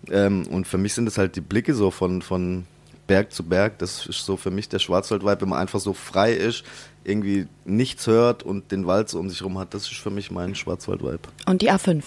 Ähm, 0.10 0.48
und 0.48 0.68
für 0.68 0.78
mich 0.78 0.94
sind 0.94 1.08
es 1.08 1.18
halt 1.18 1.36
die 1.36 1.42
Blicke 1.42 1.74
so 1.74 1.92
von, 1.92 2.22
von 2.22 2.66
Berg 3.08 3.32
zu 3.32 3.44
Berg, 3.44 3.80
das 3.80 4.06
ist 4.06 4.26
so 4.26 4.36
für 4.36 4.52
mich 4.52 4.68
der 4.70 4.80
Schwarzwald-Vibe, 4.80 5.42
wenn 5.42 5.50
man 5.50 5.60
einfach 5.60 5.80
so 5.80 5.94
frei 5.94 6.34
ist, 6.34 6.64
irgendwie 7.04 7.48
nichts 7.66 8.06
hört 8.06 8.44
und 8.44 8.72
den 8.72 8.86
Wald 8.86 9.10
so 9.10 9.20
um 9.20 9.30
sich 9.30 9.44
rum 9.44 9.58
hat, 9.58 9.74
das 9.74 9.84
ist 9.84 9.98
für 9.98 10.10
mich 10.10 10.30
mein 10.30 10.56
Schwarzwald-Vibe. 10.56 11.20
Und 11.46 11.62
die 11.62 11.72
A5? 11.72 12.04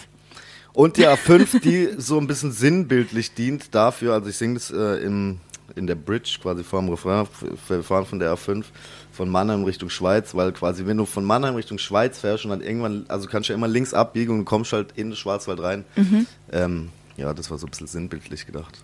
Und 0.73 0.97
die 0.97 1.07
A5, 1.07 1.61
die 1.61 1.89
so 1.99 2.19
ein 2.19 2.27
bisschen 2.27 2.53
sinnbildlich 2.53 3.35
dient 3.35 3.75
dafür, 3.75 4.15
also 4.15 4.29
ich 4.29 4.37
singe 4.37 4.55
das 4.55 4.71
äh, 4.71 5.03
im, 5.05 5.39
in 5.75 5.87
der 5.87 5.97
Bridge 5.97 6.39
quasi 6.41 6.63
vor 6.63 6.81
dem 6.81 6.89
Refrain, 6.89 7.27
wir 7.69 7.83
fahren 7.83 8.07
von 8.07 8.19
der 8.19 8.35
A5 8.35 8.65
von 9.13 9.29
Mannheim 9.29 9.65
Richtung 9.65 9.91
Schweiz, 9.91 10.35
weil 10.35 10.53
quasi 10.53 10.87
wenn 10.87 10.97
du 10.97 11.07
von 11.07 11.25
Mannheim 11.25 11.55
Richtung 11.57 11.79
Schweiz 11.79 12.21
fährst 12.21 12.45
und 12.45 12.51
dann 12.51 12.61
irgendwann, 12.61 13.05
also 13.09 13.29
kannst 13.29 13.49
du 13.49 13.53
ja 13.53 13.57
immer 13.57 13.69
links 13.69 13.93
abbiegen 13.93 14.39
und 14.39 14.45
kommst 14.45 14.73
halt 14.73 14.93
in 14.97 15.11
den 15.11 15.17
Schwarzwald 15.17 15.61
rein. 15.61 15.85
Mhm. 15.97 16.27
Ähm, 16.53 16.89
ja, 17.17 17.35
das 17.35 17.51
war 17.51 17.59
so 17.59 17.67
ein 17.67 17.71
bisschen 17.71 17.87
sinnbildlich 17.87 18.47
gedacht. 18.47 18.79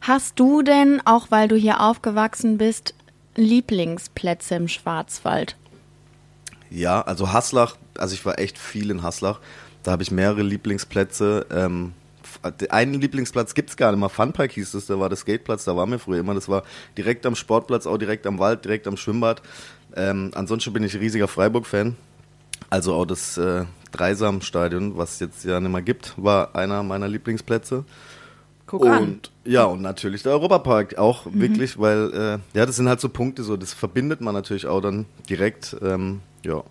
Hast 0.00 0.38
du 0.38 0.62
denn, 0.62 1.00
auch 1.04 1.30
weil 1.30 1.48
du 1.48 1.56
hier 1.56 1.80
aufgewachsen 1.80 2.58
bist, 2.58 2.94
Lieblingsplätze 3.36 4.56
im 4.56 4.68
Schwarzwald? 4.68 5.56
Ja, 6.70 7.00
also 7.02 7.32
Haslach, 7.32 7.76
also 7.96 8.14
ich 8.14 8.24
war 8.24 8.38
echt 8.38 8.58
viel 8.58 8.90
in 8.90 9.02
Haslach. 9.02 9.40
Da 9.82 9.92
habe 9.92 10.02
ich 10.02 10.10
mehrere 10.10 10.42
Lieblingsplätze. 10.42 11.46
Ähm, 11.50 11.92
einen 12.70 13.00
Lieblingsplatz 13.00 13.54
gibt 13.54 13.70
es 13.70 13.76
gar 13.76 13.90
nicht 13.90 14.00
mehr. 14.00 14.08
Funpark 14.08 14.52
hieß 14.52 14.72
das, 14.72 14.86
da 14.86 14.98
war 14.98 15.08
der 15.08 15.16
Skateplatz, 15.16 15.64
da 15.64 15.76
waren 15.76 15.90
wir 15.90 15.98
früher 15.98 16.20
immer. 16.20 16.34
Das 16.34 16.48
war 16.48 16.62
direkt 16.96 17.26
am 17.26 17.34
Sportplatz, 17.34 17.86
auch 17.86 17.98
direkt 17.98 18.26
am 18.26 18.38
Wald, 18.38 18.64
direkt 18.64 18.86
am 18.86 18.96
Schwimmbad. 18.96 19.42
Ähm, 19.96 20.30
ansonsten 20.34 20.72
bin 20.72 20.84
ich 20.84 20.94
riesiger 20.96 21.28
Freiburg-Fan. 21.28 21.96
Also 22.68 22.94
auch 22.94 23.06
das 23.06 23.36
äh, 23.36 23.64
Dreisam-Stadion, 23.92 24.96
was 24.96 25.14
es 25.14 25.20
jetzt 25.20 25.44
ja 25.44 25.60
nicht 25.60 25.72
mehr 25.72 25.82
gibt, 25.82 26.14
war 26.16 26.54
einer 26.54 26.82
meiner 26.82 27.08
Lieblingsplätze. 27.08 27.84
Guck 28.66 28.86
an. 28.86 29.02
Und 29.02 29.30
ja, 29.44 29.64
und 29.64 29.82
natürlich 29.82 30.22
der 30.22 30.32
Europapark 30.32 30.96
auch 30.96 31.26
mhm. 31.26 31.40
wirklich, 31.40 31.78
weil 31.78 32.12
äh, 32.54 32.58
ja, 32.58 32.66
das 32.66 32.76
sind 32.76 32.88
halt 32.88 33.00
so 33.00 33.08
Punkte, 33.08 33.42
so 33.42 33.56
das 33.56 33.74
verbindet 33.74 34.20
man 34.20 34.34
natürlich 34.34 34.66
auch 34.66 34.80
dann 34.80 35.06
direkt. 35.28 35.76
Ähm, 35.82 36.20
ja. 36.44 36.62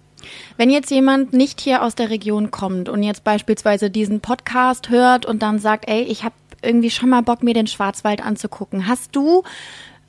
Wenn 0.58 0.70
jetzt 0.70 0.92
jemand 0.92 1.34
nicht 1.34 1.62
hier 1.62 1.84
aus 1.84 1.96
der 1.96 2.10
Region 2.10 2.52
kommt 2.52 2.90
und 2.90 3.04
jetzt 3.04 3.24
beispielsweise 3.24 3.90
diesen 3.90 4.20
Podcast 4.20 4.90
hört 4.90 5.26
und 5.26 5.42
dann 5.42 5.60
sagt, 5.60 5.88
ey, 5.88 6.04
ich 6.04 6.24
habe 6.24 6.36
irgendwie 6.62 6.92
schon 6.92 7.10
mal 7.10 7.22
Bock, 7.22 7.44
mir 7.44 7.54
den 7.54 7.68
Schwarzwald 7.68 8.22
anzugucken, 8.24 8.88
hast 8.88 9.16
du 9.16 9.44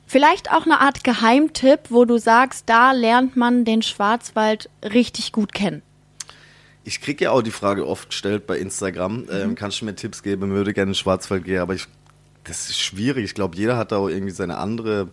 vielleicht 0.05 0.51
auch 0.51 0.65
eine 0.65 0.81
Art 0.81 1.03
Geheimtipp, 1.03 1.79
wo 1.89 2.05
du 2.05 2.17
sagst, 2.17 2.67
da 2.67 2.91
lernt 2.91 3.37
man 3.37 3.63
den 3.63 3.81
Schwarzwald 3.81 4.69
richtig 4.83 5.31
gut 5.31 5.53
kennen? 5.53 5.81
Ich 6.83 6.99
kriege 6.99 7.25
ja 7.25 7.31
auch 7.31 7.43
die 7.43 7.51
Frage 7.51 7.87
oft 7.87 8.09
gestellt 8.09 8.47
bei 8.47 8.57
Instagram, 8.57 9.21
mhm. 9.21 9.27
ähm, 9.31 9.55
kannst 9.55 9.81
du 9.81 9.85
mir 9.85 9.95
Tipps 9.95 10.23
geben, 10.23 10.51
würde 10.51 10.73
gerne 10.73 10.89
in 10.89 10.93
den 10.93 10.95
Schwarzwald 10.95 11.45
gehen, 11.45 11.59
aber 11.59 11.75
ich, 11.75 11.85
das 12.43 12.69
ist 12.69 12.79
schwierig. 12.79 13.23
Ich 13.23 13.35
glaube, 13.35 13.55
jeder 13.55 13.77
hat 13.77 13.91
da 13.91 13.97
auch 13.97 14.09
irgendwie 14.09 14.31
seine 14.31 14.57
andere 14.57 15.09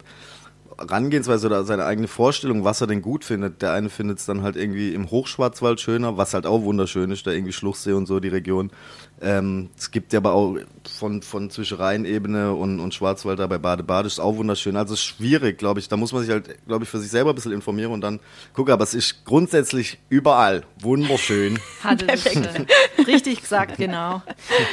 Herangehensweise 0.78 1.48
oder 1.48 1.64
seine 1.64 1.84
eigene 1.84 2.08
Vorstellung, 2.08 2.64
was 2.64 2.80
er 2.80 2.86
denn 2.86 3.02
gut 3.02 3.24
findet. 3.24 3.62
Der 3.62 3.72
eine 3.72 3.90
findet 3.90 4.18
es 4.18 4.26
dann 4.26 4.42
halt 4.42 4.56
irgendwie 4.56 4.94
im 4.94 5.10
Hochschwarzwald 5.10 5.80
schöner, 5.80 6.16
was 6.16 6.34
halt 6.34 6.46
auch 6.46 6.62
wunderschön 6.62 7.10
ist, 7.10 7.26
da 7.26 7.32
irgendwie 7.32 7.52
Schluchsee 7.52 7.92
und 7.92 8.06
so, 8.06 8.20
die 8.20 8.28
Region. 8.28 8.70
Ähm, 9.20 9.70
es 9.76 9.90
gibt 9.90 10.12
ja 10.12 10.20
aber 10.20 10.32
auch 10.32 10.56
von, 10.88 11.22
von 11.22 11.50
zwischen 11.50 11.76
Rheinebene 11.78 12.52
und, 12.52 12.80
und 12.80 12.94
Schwarzwald 12.94 13.38
da 13.38 13.46
bei 13.46 13.58
Bade-Bade 13.58 14.06
ist 14.06 14.20
auch 14.20 14.36
wunderschön. 14.36 14.76
Also 14.76 14.94
es 14.94 15.00
ist 15.00 15.06
schwierig, 15.06 15.58
glaube 15.58 15.80
ich. 15.80 15.88
Da 15.88 15.96
muss 15.96 16.12
man 16.12 16.22
sich 16.22 16.30
halt, 16.30 16.64
glaube 16.66 16.84
ich, 16.84 16.90
für 16.90 16.98
sich 16.98 17.10
selber 17.10 17.30
ein 17.30 17.34
bisschen 17.34 17.52
informieren 17.52 17.92
und 17.92 18.00
dann 18.00 18.20
gucken. 18.54 18.72
Aber 18.72 18.84
es 18.84 18.94
ist 18.94 19.24
grundsätzlich 19.24 19.98
überall 20.08 20.62
wunderschön. 20.80 21.58
Hatte 21.82 22.06
Perfekt. 22.06 22.66
Richtig 23.06 23.42
gesagt, 23.42 23.76
genau. 23.76 24.22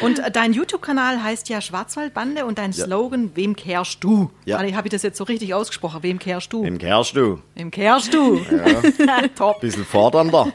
Und 0.01 0.21
dein 0.33 0.53
YouTube-Kanal 0.53 1.23
heißt 1.23 1.49
ja 1.49 1.61
Schwarzwaldbande 1.61 2.45
und 2.45 2.57
dein 2.57 2.71
Ja. 2.71 2.85
Slogan, 2.85 3.31
wem 3.35 3.55
kehrst 3.55 4.03
du? 4.03 4.31
Ja. 4.45 4.59
Habe 4.59 4.87
ich 4.87 4.91
das 4.91 5.03
jetzt 5.03 5.17
so 5.17 5.23
richtig 5.23 5.53
ausgesprochen? 5.53 6.03
Wem 6.03 6.19
kehrst 6.19 6.53
du? 6.53 6.63
Im 6.63 6.77
kehrst 6.77 7.15
du. 7.15 7.39
Wem 7.55 7.71
kehrst 7.71 8.13
du? 8.13 8.39
Top. 9.35 9.61
Bisschen 9.61 9.85
fordernder. 9.85 10.51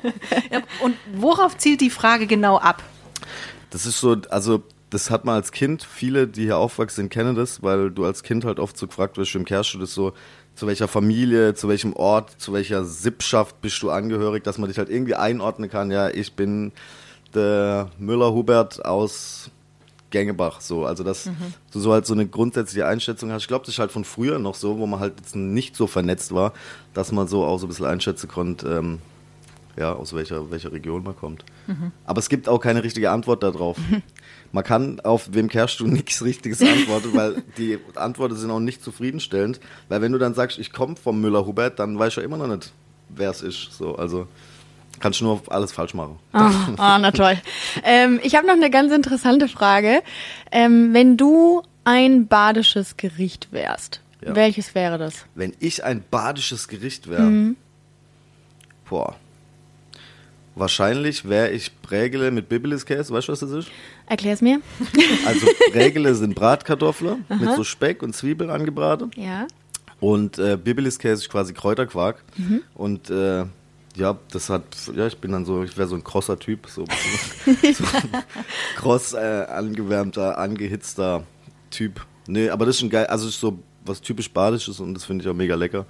Ja, 0.51 0.61
und 0.81 0.97
worauf 1.15 1.57
zielt 1.59 1.81
die 1.81 1.91
Frage 1.91 2.27
genau 2.27 2.59
ab? 2.59 2.83
Das 3.71 3.87
ist 3.87 4.01
so, 4.01 4.17
also 4.31 4.63
das 4.91 5.11
hat 5.11 5.25
man 5.25 5.37
als 5.37 5.53
Kind, 5.53 5.85
viele, 5.85 6.27
die 6.27 6.43
hier 6.43 6.59
aufwachsen, 6.59 7.09
kennen 7.09 7.37
das, 7.37 7.63
weil 7.63 7.91
du 7.91 8.05
als 8.05 8.23
Kind 8.23 8.45
halt 8.45 8.59
oft 8.59 8.77
so 8.77 8.87
gefragt 8.87 9.17
wirst, 9.17 9.35
im 9.35 9.45
das 9.45 9.95
so, 9.95 10.13
zu 10.57 10.67
welcher 10.67 10.89
Familie, 10.89 11.55
zu 11.55 11.69
welchem 11.69 11.95
Ort, 11.95 12.33
zu 12.39 12.53
welcher 12.53 12.85
Sippschaft 12.85 13.61
bist 13.63 13.81
du 13.83 13.91
angehörig, 13.91 14.45
dass 14.45 14.59
man 14.59 14.69
dich 14.69 14.79
halt 14.79 14.91
irgendwie 14.91 15.15
einordnen 15.15 15.71
kann, 15.71 15.91
ja, 15.91 16.09
ich 16.11 16.33
bin 16.33 16.73
der 17.35 17.91
Müller-Hubert 17.99 18.85
aus 18.85 19.51
Gängebach, 20.11 20.61
so, 20.61 20.85
also 20.85 21.05
dass 21.05 21.31
du 21.73 21.79
so 21.79 21.93
halt 21.93 22.05
so 22.05 22.15
eine 22.15 22.27
grundsätzliche 22.27 22.87
Einschätzung 22.87 23.31
hast. 23.31 23.43
Ich 23.43 23.49
glaube, 23.49 23.65
das 23.65 23.75
ist 23.75 23.79
halt 23.79 23.93
von 23.93 24.05
früher 24.05 24.41
noch 24.41 24.57
so, 24.57 24.79
wo 24.79 24.87
man 24.87 24.99
halt 24.99 25.15
jetzt 25.19 25.37
nicht 25.37 25.77
so 25.77 25.87
vernetzt 25.87 26.35
war, 26.35 26.53
dass 26.95 27.13
man 27.13 27.29
so 27.29 27.45
auch 27.45 27.59
so 27.59 27.67
ein 27.67 27.69
bisschen 27.69 27.87
einschätzen 27.87 28.29
konnte, 28.29 28.69
ähm, 28.69 28.99
ja, 29.77 29.93
aus 29.93 30.13
welcher, 30.15 30.51
welcher 30.51 30.73
Region 30.73 31.03
man 31.03 31.17
kommt. 31.17 31.45
Aber 32.05 32.19
es 32.19 32.29
gibt 32.29 32.49
auch 32.49 32.59
keine 32.59 32.83
richtige 32.83 33.11
Antwort 33.11 33.43
darauf. 33.43 33.77
Man 34.53 34.65
kann 34.65 34.99
auf 35.01 35.29
wem 35.33 35.49
kehrst 35.49 35.79
du 35.81 35.87
nichts 35.87 36.25
Richtiges 36.25 36.61
antworten, 36.61 37.11
weil 37.15 37.43
die 37.57 37.79
Antworten 37.95 38.35
sind 38.37 38.51
auch 38.51 38.59
nicht 38.61 38.83
zufriedenstellend. 38.83 39.61
Weil 39.89 40.03
wenn 40.03 40.11
du 40.13 40.19
dann 40.19 40.35
sagst, 40.35 40.59
ich 40.59 40.73
komme 40.73 40.97
vom 40.97 41.21
Müller-Hubert, 41.21 41.79
dann 41.79 41.99
weißt 41.99 42.17
du 42.17 42.21
ja 42.21 42.25
immer 42.27 42.37
noch 42.37 42.49
nicht, 42.49 42.73
wer 43.09 43.31
es 43.31 43.43
ist. 43.43 43.73
So, 43.73 43.95
also 43.97 44.27
kannst 44.99 45.21
du 45.21 45.25
nur 45.25 45.43
alles 45.49 45.71
falsch 45.73 45.95
machen. 45.95 46.19
Ah, 46.33 46.53
ah, 46.77 46.99
na 46.99 47.13
toll. 47.13 47.39
Ähm, 47.85 48.19
ich 48.25 48.35
habe 48.35 48.47
noch 48.47 48.55
eine 48.55 48.71
ganz 48.71 48.93
interessante 48.93 49.47
Frage. 49.49 50.03
Ähm, 50.51 50.93
wenn 50.93 51.17
du 51.17 51.63
ein 51.85 52.27
badisches 52.27 52.97
Gericht 52.97 53.53
wärst, 53.53 54.01
Ja. 54.21 54.35
welches 54.35 54.75
wäre 54.75 54.99
das? 54.99 55.25
Wenn 55.37 55.55
ich 55.61 55.85
ein 55.85 56.03
badisches 56.11 56.67
Gericht 56.69 57.09
wäre, 57.09 57.55
boah, 58.89 59.15
wahrscheinlich 60.55 61.29
wäre 61.29 61.51
ich 61.51 61.71
Prägele 61.83 62.31
mit 62.31 62.49
Bibeliskäse. 62.49 63.13
Weißt 63.13 63.29
du, 63.29 63.33
was 63.33 63.41
das 63.41 63.51
ist? 63.51 63.69
Erklär's 64.07 64.41
mir. 64.41 64.61
Also 65.27 65.47
Prägele 65.73 66.15
sind 66.15 66.35
Bratkartoffeln 66.35 67.25
mit 67.29 67.55
so 67.55 67.65
Speck 67.65 68.03
und 68.03 68.15
Zwiebeln 68.15 68.51
angebraten. 68.51 69.11
Ja. 69.17 69.47
Und 70.01 70.39
äh, 70.39 70.57
Bibeliskäse 70.57 71.23
ist 71.23 71.29
quasi 71.29 71.53
Kräuterquark. 71.53 72.23
Und 72.75 73.11
äh, 73.11 73.45
ja, 73.97 74.19
das 74.31 74.49
hat, 74.49 74.65
ja, 74.95 75.07
ich 75.07 75.19
bin 75.19 75.33
dann 75.33 75.45
so, 75.45 75.63
ich 75.63 75.77
wäre 75.77 75.89
so 75.89 75.95
ein 75.95 76.05
krosser 76.05 76.39
Typ, 76.39 76.69
so, 76.69 76.85
so 77.45 77.85
ein 77.85 78.25
kross 78.77 79.13
äh, 79.13 79.47
angewärmter, 79.49 80.39
angehitzter 80.39 81.25
Typ. 81.71 82.07
Nee, 82.27 82.49
aber 82.51 82.67
das 82.67 82.77
ist 82.77 82.83
ein 82.83 82.91
geil, 82.91 83.07
also 83.07 83.27
es 83.27 83.35
ist 83.35 83.41
so 83.41 83.59
was 83.85 84.01
typisch 84.01 84.31
Badisches 84.31 84.81
und 84.81 84.95
das 84.95 85.05
finde 85.05 85.25
ich 85.25 85.31
auch 85.31 85.35
mega 85.35 85.55
lecker. 85.55 85.87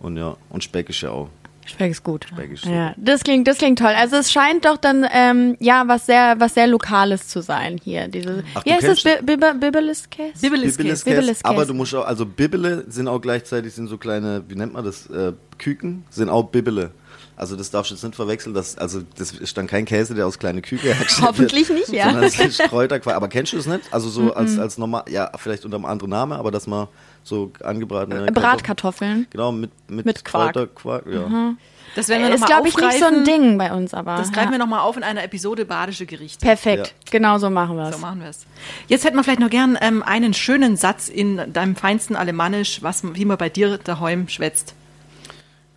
Und 0.00 0.16
ja, 0.16 0.36
und 0.50 0.64
Speck 0.64 0.90
ist 0.90 1.00
ja 1.00 1.10
auch. 1.10 1.30
Speck 1.66 1.90
ist 1.90 2.02
gut. 2.02 2.26
Speck 2.28 2.52
ist 2.52 2.64
ja, 2.64 2.94
das 2.96 3.22
klingt, 3.22 3.46
das 3.48 3.58
klingt 3.58 3.78
toll. 3.78 3.92
Also 3.96 4.16
es 4.16 4.30
scheint 4.32 4.64
doch 4.64 4.76
dann 4.76 5.06
ähm, 5.12 5.56
ja 5.60 5.84
was 5.86 6.06
sehr, 6.06 6.36
was 6.38 6.54
sehr 6.54 6.66
Lokales 6.66 7.28
zu 7.28 7.42
sein 7.42 7.78
hier. 7.82 8.08
Diese, 8.08 8.44
Ach, 8.54 8.64
wie 8.64 8.70
du 8.70 8.76
heißt 8.76 9.04
das? 9.04 9.24
Bibeliskäse, 9.24 10.32
Bibeliskäse. 10.40 11.44
aber 11.44 11.66
du 11.66 11.74
musst 11.74 11.94
auch, 11.94 12.06
also 12.06 12.24
Bibele 12.24 12.84
sind 12.88 13.08
auch 13.08 13.20
gleichzeitig, 13.20 13.74
sind 13.74 13.88
so 13.88 13.98
kleine, 13.98 14.44
wie 14.48 14.54
nennt 14.54 14.72
man 14.72 14.84
das, 14.84 15.06
äh, 15.10 15.32
Küken, 15.58 16.04
sind 16.10 16.28
auch 16.28 16.44
Bibele. 16.44 16.92
Also 17.36 17.54
das 17.54 17.70
darfst 17.70 17.90
du 17.90 17.94
jetzt 17.94 18.02
nicht 18.02 18.16
verwechseln, 18.16 18.54
das, 18.54 18.78
also 18.78 19.02
das 19.16 19.32
ist 19.32 19.56
dann 19.58 19.66
kein 19.66 19.84
Käse, 19.84 20.14
der 20.14 20.26
aus 20.26 20.38
kleinen 20.38 20.62
Küken 20.62 20.90
hergestellt 20.92 21.28
Hoffentlich 21.28 21.68
nicht, 21.68 21.88
ja. 21.90 22.06
Sondern 22.06 22.24
es 22.24 22.38
ist 22.38 22.58
Kräuterquark. 22.60 23.14
Aber 23.14 23.28
kennst 23.28 23.52
du 23.52 23.58
es 23.58 23.66
nicht? 23.66 23.82
Also 23.92 24.08
so 24.08 24.32
als, 24.32 24.58
als 24.58 24.78
normal, 24.78 25.04
ja, 25.10 25.30
vielleicht 25.36 25.64
unter 25.66 25.76
einem 25.76 25.84
anderen 25.84 26.10
Namen, 26.10 26.32
aber 26.32 26.50
dass 26.50 26.66
man 26.66 26.88
so 27.22 27.52
angebratene 27.62 28.20
Kartoffeln- 28.20 28.34
Bratkartoffeln. 28.34 29.26
Genau, 29.30 29.52
mit, 29.52 29.70
mit, 29.90 30.06
Mit 30.06 30.24
Quark. 30.24 30.54
Kräuterquark, 30.54 31.06
ja. 31.06 31.54
Das 31.94 32.08
werden 32.08 32.22
wir 32.22 32.34
Ist, 32.34 32.40
nochmal 32.42 32.62
glaube 32.62 32.68
ich, 32.68 32.76
nicht 32.76 32.98
so 32.98 33.06
ein 33.06 33.24
Ding 33.24 33.56
bei 33.56 33.72
uns, 33.72 33.94
aber. 33.94 34.16
Das 34.16 34.30
greifen 34.30 34.48
ja. 34.48 34.52
wir 34.52 34.58
nochmal 34.58 34.80
auf 34.80 34.96
in 34.96 35.02
einer 35.02 35.24
Episode 35.24 35.64
Badische 35.64 36.04
Gerichte. 36.04 36.44
Perfekt, 36.44 36.94
genau 37.10 37.38
so 37.38 37.48
machen 37.48 37.76
wir 37.76 37.88
es. 37.88 37.94
So 37.94 38.00
machen 38.00 38.20
wir 38.20 38.28
es. 38.28 38.46
Jetzt 38.86 39.04
hätten 39.04 39.16
wir 39.16 39.24
vielleicht 39.24 39.40
noch 39.40 39.50
gern 39.50 39.78
ähm, 39.80 40.02
einen 40.02 40.34
schönen 40.34 40.76
Satz 40.76 41.08
in 41.08 41.52
deinem 41.52 41.74
feinsten 41.74 42.14
Alemannisch, 42.14 42.82
was, 42.82 43.02
wie 43.02 43.24
man 43.24 43.38
bei 43.38 43.48
dir 43.48 43.78
daheim 43.78 44.28
schwätzt. 44.28 44.74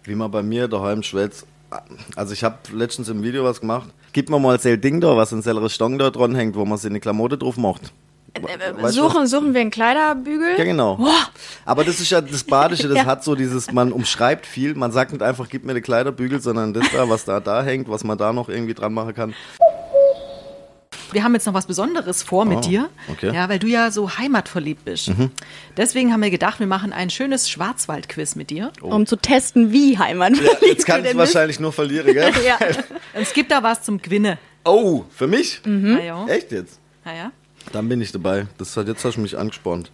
Wie 0.03 0.15
man 0.15 0.29
bei 0.29 0.43
mir 0.43 0.67
daheim 0.67 1.03
schwätzt. 1.03 1.45
Also 2.15 2.33
ich 2.33 2.43
habe 2.43 2.57
letztens 2.73 3.09
im 3.09 3.23
Video 3.23 3.43
was 3.43 3.61
gemacht. 3.61 3.89
Gib 4.13 4.29
mir 4.29 4.39
mal 4.39 4.57
ein 4.63 4.81
Ding 4.81 5.01
da, 5.01 5.15
was 5.15 5.31
ein 5.31 5.41
selleres 5.41 5.73
Stong 5.73 5.97
da 5.99 6.09
dran 6.09 6.35
hängt, 6.35 6.55
wo 6.55 6.65
man 6.65 6.77
seine 6.77 6.99
Klamotte 6.99 7.37
drauf 7.37 7.57
macht. 7.57 7.91
Weißt 8.41 8.95
du, 8.95 9.03
Suchen, 9.03 9.27
suchen 9.27 9.53
wir 9.53 9.61
einen 9.61 9.71
Kleiderbügel? 9.71 10.57
Ja, 10.57 10.63
genau. 10.63 10.99
Aber 11.65 11.83
das 11.83 11.99
ist 11.99 12.11
ja 12.11 12.21
das 12.21 12.43
Badische, 12.43 12.87
das 12.87 12.97
Ja. 12.97 13.05
hat 13.05 13.23
so 13.23 13.35
dieses, 13.35 13.71
man 13.71 13.91
umschreibt 13.91 14.45
viel, 14.45 14.75
man 14.75 14.91
sagt 14.91 15.11
nicht 15.11 15.23
einfach, 15.23 15.49
gib 15.49 15.65
mir 15.65 15.73
den 15.73 15.83
Kleiderbügel, 15.83 16.39
sondern 16.41 16.73
das 16.73 16.85
da, 16.91 17.09
was 17.09 17.25
da 17.25 17.39
da 17.39 17.63
hängt, 17.63 17.89
was 17.89 18.03
man 18.03 18.17
da 18.17 18.31
noch 18.31 18.49
irgendwie 18.49 18.73
dran 18.75 18.93
machen 18.93 19.13
kann. 19.15 19.33
Wir 21.11 21.23
haben 21.23 21.33
jetzt 21.33 21.45
noch 21.45 21.53
was 21.53 21.65
Besonderes 21.65 22.21
vor 22.23 22.45
mit 22.45 22.59
Oh, 22.59 22.61
dir, 22.61 22.89
okay. 23.09 23.29
Mhm. 23.29 23.33
ja, 23.35 23.49
weil 23.49 23.59
du 23.59 23.67
ja 23.67 23.91
so 23.91 24.17
heimatverliebt 24.17 24.85
bist. 24.85 25.11
Deswegen 25.77 26.13
haben 26.13 26.21
wir 26.21 26.29
gedacht, 26.29 26.59
wir 26.59 26.67
machen 26.67 26.93
ein 26.93 27.09
schönes 27.09 27.49
Schwarzwald-Quiz 27.49 28.35
mit 28.35 28.49
dir. 28.49 28.71
Um 28.81 29.05
zu 29.05 29.15
testen, 29.15 29.71
wie 29.71 29.97
Heimat. 29.97 30.37
Ja, 30.37 30.51
jetzt 30.61 30.85
kann 30.85 31.03
ich 31.05 31.15
wahrscheinlich 31.17 31.59
nur 31.59 31.73
verlieren, 31.73 32.13
gell? 32.13 32.31
Ja. 32.45 32.57
Es 33.13 33.33
gibt 33.33 33.51
da 33.51 33.63
was 33.63 33.81
zum 33.83 34.01
Gewinne. 34.01 34.37
Oh, 34.65 35.03
für 35.09 35.27
mich? 35.27 35.61
Ja. 35.65 36.27
Echt 36.27 36.51
jetzt? 36.51 36.79
Na 37.05 37.15
ja. 37.15 37.31
Dann 37.71 37.89
bin 37.89 38.01
ich 38.01 38.11
dabei. 38.11 38.47
Das 38.57 38.75
hat, 38.77 38.87
jetzt 38.87 39.03
hast 39.05 39.15
du 39.17 39.21
mich 39.21 39.37
angespornt. 39.37 39.91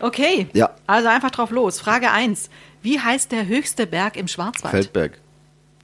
Okay. 0.00 0.48
Ja. 0.52 0.70
Also 0.86 1.08
einfach 1.08 1.30
drauf 1.30 1.50
los. 1.50 1.80
Frage 1.80 2.10
1. 2.10 2.50
Wie 2.82 3.00
heißt 3.00 3.32
der 3.32 3.46
höchste 3.46 3.86
Berg 3.86 4.16
im 4.16 4.28
Schwarzwald? 4.28 4.72
Feldberg. 4.72 5.18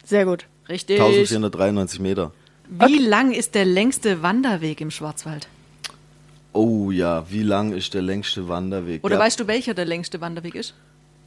Sehr 0.04 0.24
gut. 0.24 0.46
Richtig. 0.68 0.96
1493 1.00 2.00
Meter. 2.00 2.32
Wie 2.78 2.98
lang 2.98 3.32
ist 3.32 3.54
der 3.54 3.64
längste 3.64 4.22
Wanderweg 4.22 4.80
im 4.80 4.90
Schwarzwald? 4.90 5.48
Oh 6.52 6.90
ja, 6.90 7.24
wie 7.30 7.42
lang 7.42 7.72
ist 7.72 7.94
der 7.94 8.02
längste 8.02 8.48
Wanderweg? 8.48 9.04
Oder 9.04 9.16
ja, 9.16 9.20
weißt 9.20 9.40
du, 9.40 9.46
welcher 9.46 9.74
der 9.74 9.84
längste 9.84 10.20
Wanderweg 10.20 10.54
ist? 10.54 10.74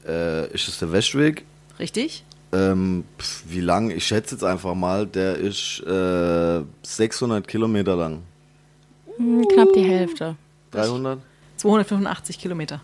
äh, 0.08 0.48
ist 0.54 0.68
es 0.68 0.80
der 0.80 0.92
Westweg? 0.92 1.46
Richtig? 1.80 2.24
Ähm, 2.52 3.04
pf, 3.20 3.44
wie 3.48 3.60
lang? 3.62 3.90
Ich 3.92 4.06
schätze 4.08 4.36
jetzt 4.36 4.44
einfach 4.44 4.76
mal, 4.76 5.06
der 5.08 5.36
ist 5.36 5.82
äh, 5.82 6.62
600 6.84 7.48
Kilometer 7.48 7.96
lang. 7.96 8.22
Hm, 9.18 9.48
Knapp 9.52 9.70
die 9.74 9.84
Hälfte. 9.84 10.36
300? 10.72 11.20
285 11.58 12.40
Kilometer. 12.40 12.82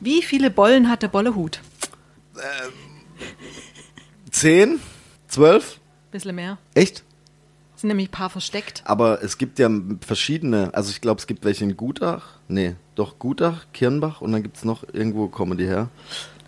Wie 0.00 0.22
viele 0.22 0.50
Bollen 0.50 0.88
hat 0.88 1.02
der 1.02 1.08
Bollehut? 1.08 1.60
10? 4.30 4.80
12? 5.28 5.80
Bisschen 6.10 6.34
mehr. 6.34 6.58
Echt? 6.74 7.02
Sind 7.78 7.88
nämlich 7.88 8.08
ein 8.08 8.12
paar 8.12 8.28
versteckt. 8.28 8.82
Aber 8.84 9.22
es 9.22 9.38
gibt 9.38 9.58
ja 9.60 9.70
verschiedene, 10.00 10.74
also 10.74 10.90
ich 10.90 11.00
glaube, 11.00 11.20
es 11.20 11.26
gibt 11.28 11.44
welche 11.44 11.64
in 11.64 11.76
Gutach. 11.76 12.24
Nee, 12.48 12.74
doch 12.96 13.18
Gutach, 13.18 13.66
Kirnbach 13.72 14.20
und 14.20 14.32
dann 14.32 14.42
gibt 14.42 14.56
es 14.56 14.64
noch, 14.64 14.82
irgendwo 14.92 15.28
kommen 15.28 15.56
die 15.56 15.66
her. 15.66 15.88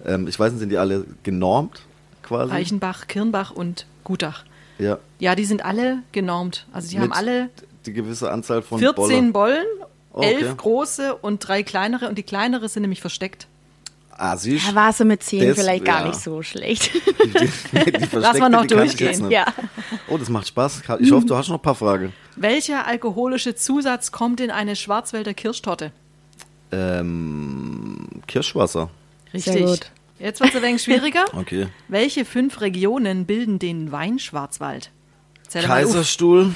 Ähm, 0.05 0.27
ich 0.27 0.39
weiß 0.39 0.53
nicht, 0.53 0.61
sind 0.61 0.71
die 0.71 0.79
alle 0.79 1.05
genormt 1.23 1.83
quasi? 2.23 2.51
Reichenbach, 2.53 3.07
Kirnbach 3.07 3.53
und 3.53 3.87
Gutach. 4.03 4.45
Ja. 4.79 4.99
Ja, 5.21 5.35
die 5.37 5.45
sind 5.45 5.65
alle 5.65 6.03
genormt. 6.11 6.67
Also 6.73 6.89
die 6.91 6.99
haben 6.99 7.09
Mit 7.11 7.17
alle 7.17 7.51
Die 7.87 7.93
gewisse 7.93 8.31
Anzahl 8.33 8.63
von 8.63 8.79
14 8.81 9.33
Boller. 9.33 9.55
Bollen, 9.55 9.67
Oh, 10.13 10.23
11 10.23 10.43
okay. 10.43 10.55
große 10.57 11.15
und 11.15 11.47
drei 11.47 11.63
kleinere. 11.63 12.09
Und 12.09 12.19
die 12.19 12.25
kleinere 12.25 12.69
sind 12.69 12.83
nämlich 12.83 13.01
versteckt. 13.01 13.47
Ah, 14.23 14.37
siehst 14.37 14.69
Da 14.69 14.75
war 14.75 14.91
es 14.91 14.99
mit 14.99 15.23
10 15.23 15.49
Das- 15.49 15.57
vielleicht 15.59 15.85
gar 15.87 16.01
ja. 16.03 16.09
nicht 16.09 16.21
so 16.21 16.43
schlecht. 16.43 16.93
Die, 16.95 17.31
die, 17.31 17.93
die 18.01 18.07
versteckte, 18.07 18.51
noch 18.51 18.67
durchgehen. 18.67 19.31
ja. 19.31 19.47
Oh, 20.09 20.19
das 20.19 20.29
macht 20.29 20.47
Spaß. 20.49 20.83
Ich 21.01 21.11
hoffe, 21.11 21.25
du 21.25 21.35
hast 21.35 21.49
noch 21.49 21.57
ein 21.57 21.63
paar 21.63 21.75
Fragen. 21.75 22.13
Welcher 22.37 22.87
alkoholische 22.87 23.55
Zusatz 23.55 24.13
kommt 24.13 24.41
in 24.41 24.51
eine 24.51 24.77
Schwarzwälder 24.77 25.33
Kirschtorte? 25.33 25.91
Ähm, 26.71 28.07
Kirschwasser. 28.27 28.91
Richtig. 29.33 29.65
gut. 29.65 29.91
Jetzt 30.19 30.41
wird 30.41 30.51
es 30.51 30.57
ein 30.57 30.63
wenig 30.63 30.83
schwieriger. 30.83 31.25
Okay. 31.35 31.69
Welche 31.89 32.25
fünf 32.27 32.61
Regionen 32.61 33.25
bilden 33.25 33.59
den 33.59 33.91
Weinschwarzwald? 33.91 34.91
Zähl 35.49 35.63
mal. 35.63 35.69
Kaiserstuhl, 35.69 36.53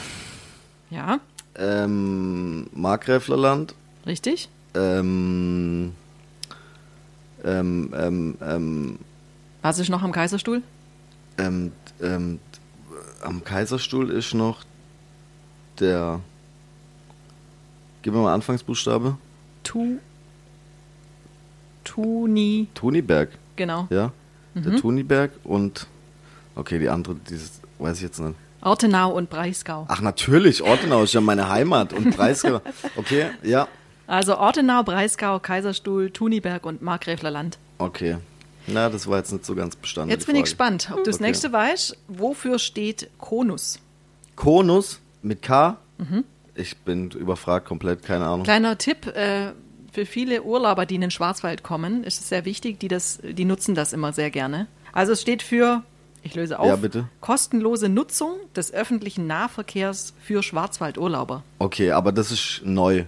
Ja, 0.90 1.18
ähm, 1.56 2.66
Markgräflerland, 2.74 3.74
richtig. 4.06 4.48
ähm, 4.74 5.92
ähm, 7.44 7.92
ähm, 7.96 8.34
ähm, 8.42 8.98
Was 9.62 9.78
ist 9.78 9.88
noch 9.90 10.02
am 10.02 10.12
Kaiserstuhl? 10.12 10.62
ähm, 11.38 11.72
ähm, 12.00 12.38
am 13.22 13.42
Kaiserstuhl 13.44 14.10
ist 14.10 14.34
noch 14.34 14.62
der 15.80 16.20
Gib 18.02 18.12
mir 18.12 18.20
mal 18.20 18.34
Anfangsbuchstabe. 18.34 19.16
Tu. 19.62 19.98
Tuni. 21.84 22.68
Tuniberg, 22.74 23.30
Genau. 23.56 23.86
ja. 23.90 24.12
Der 24.54 24.76
Tuniberg 24.76 25.32
und, 25.42 25.86
okay, 26.54 26.78
die 26.78 26.88
andere, 26.88 27.16
dieses, 27.28 27.60
weiß 27.78 27.96
ich 27.96 28.02
jetzt 28.04 28.20
nicht. 28.20 28.36
Ortenau 28.60 29.10
und 29.12 29.28
Breisgau. 29.28 29.84
Ach, 29.88 30.00
natürlich, 30.00 30.62
Ortenau 30.62 31.02
ist 31.02 31.12
ja 31.12 31.20
meine 31.20 31.48
Heimat 31.48 31.92
und 31.92 32.10
Breisgau. 32.16 32.60
Okay, 32.96 33.26
ja, 33.42 33.66
Also 34.06 34.36
Ortenau, 34.38 34.82
Breisgau, 34.82 35.38
Kaiserstuhl, 35.38 36.10
Tuniberg 36.10 36.66
und 36.66 36.82
Markgräfler 36.82 37.30
Land. 37.30 37.58
okay. 37.78 38.18
Na, 38.66 38.88
das 38.88 39.06
war 39.06 39.18
jetzt 39.18 39.30
nicht 39.30 39.44
so 39.44 39.54
ganz 39.54 39.76
bestanden. 39.76 40.08
Jetzt 40.10 40.24
bin 40.26 40.36
ich 40.36 40.44
gespannt, 40.44 40.88
ob 40.90 40.96
du 40.98 41.02
das 41.04 41.16
Okay. 41.16 41.24
nächste 41.24 41.52
weißt. 41.52 41.98
Wofür 42.08 42.58
steht 42.58 43.10
Konus? 43.18 43.78
Konus 44.36 45.00
mit 45.22 45.42
K. 45.42 45.76
Mhm. 45.98 46.24
Ich 46.54 46.76
bin 46.78 47.10
überfragt 47.10 47.66
komplett, 47.66 48.02
keine 48.02 48.24
Ahnung. 48.24 48.44
Kleiner 48.44 48.78
Tipp, 48.78 49.06
äh, 49.08 49.52
für 49.92 50.06
viele 50.06 50.42
Urlauber, 50.44 50.86
die 50.86 50.94
in 50.94 51.02
den 51.02 51.10
Schwarzwald 51.10 51.62
kommen, 51.62 52.04
ist 52.04 52.20
es 52.20 52.30
sehr 52.30 52.46
wichtig, 52.46 52.80
die, 52.80 52.88
das, 52.88 53.18
die 53.22 53.44
nutzen 53.44 53.74
das 53.74 53.92
immer 53.92 54.14
sehr 54.14 54.30
gerne. 54.30 54.66
Also 54.92 55.12
es 55.12 55.20
steht 55.20 55.42
für, 55.42 55.82
ich 56.22 56.34
löse 56.34 56.58
auf, 56.58 56.66
Ja, 56.66 56.76
bitte. 56.76 57.06
kostenlose 57.20 57.90
Nutzung 57.90 58.36
des 58.56 58.72
öffentlichen 58.72 59.26
Nahverkehrs 59.26 60.14
für 60.22 60.42
Schwarzwaldurlauber. 60.42 61.42
Okay, 61.58 61.90
aber 61.90 62.12
das 62.12 62.30
ist 62.32 62.62
neu. 62.64 63.04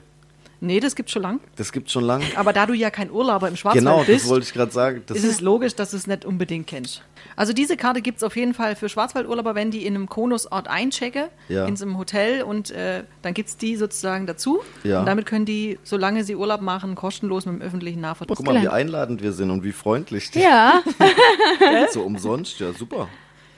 Nee, 0.61 0.81
das 0.81 0.97
gibt's 0.97 1.13
schon 1.13 1.21
lang. 1.23 1.41
Das 1.57 1.71
gibt's 1.71 1.93
schon 1.93 2.05
lange. 2.05 2.25
Aber 2.37 2.53
da 2.55 2.65
du 2.65 2.73
ja 2.73 2.89
kein 2.91 3.11
Urlauber 3.11 3.47
im 3.49 3.57
Schwarzwald 3.57 3.85
Genau, 3.85 4.05
bist, 4.05 4.25
das 4.25 4.31
wollte 4.31 4.47
ich 4.47 4.55
gerade 4.55 4.73
sagen. 4.73 5.03
Das 5.07 5.19
ist 5.19 5.25
es 5.25 5.41
logisch, 5.43 5.75
dass 5.75 5.91
du 5.91 5.99
es 5.99 6.07
nicht 6.07 6.25
unbedingt 6.25 6.67
kennst. 6.67 7.03
Also 7.37 7.53
diese 7.53 7.77
Karte 7.77 8.01
gibt 8.01 8.17
es 8.19 8.23
auf 8.23 8.37
jeden 8.37 8.55
Fall 8.55 8.75
für 8.75 8.89
Schwarzwaldurlauber, 8.89 9.55
wenn 9.55 9.71
die 9.71 9.85
in 9.85 9.95
einem 9.95 10.09
Konusort 10.09 10.69
einchecken, 10.69 11.25
Ja. 11.49 11.67
in 11.67 11.77
so 11.77 11.85
einem 11.85 11.99
Hotel 11.99 12.43
und 12.43 12.71
äh, 12.71 13.03
dann 13.21 13.35
gibt 13.35 13.51
es 13.51 13.57
die 13.59 13.77
sozusagen 13.77 14.27
dazu. 14.27 14.61
Ja. 14.83 15.01
Und 15.01 15.07
damit 15.07 15.27
können 15.27 15.45
die, 15.45 15.79
solange 15.83 16.25
sie 16.25 16.37
Urlaub 16.37 16.63
machen, 16.63 16.95
kostenlos 16.95 17.45
mit 17.45 17.57
dem 17.57 17.63
öffentlichen 17.63 18.01
Nahverkehr. 18.01 18.35
Guck 18.35 18.47
mal, 18.47 18.63
wie 18.63 18.69
einladend 18.69 19.23
wir 19.23 19.33
sind 19.33 19.51
und 19.51 19.63
wie 19.63 19.73
freundlich. 19.73 20.31
die- 20.31 20.41
Ja, 20.41 20.83
So 21.93 22.03
umsonst, 22.03 22.59
ja, 22.61 22.73
super. 22.73 23.09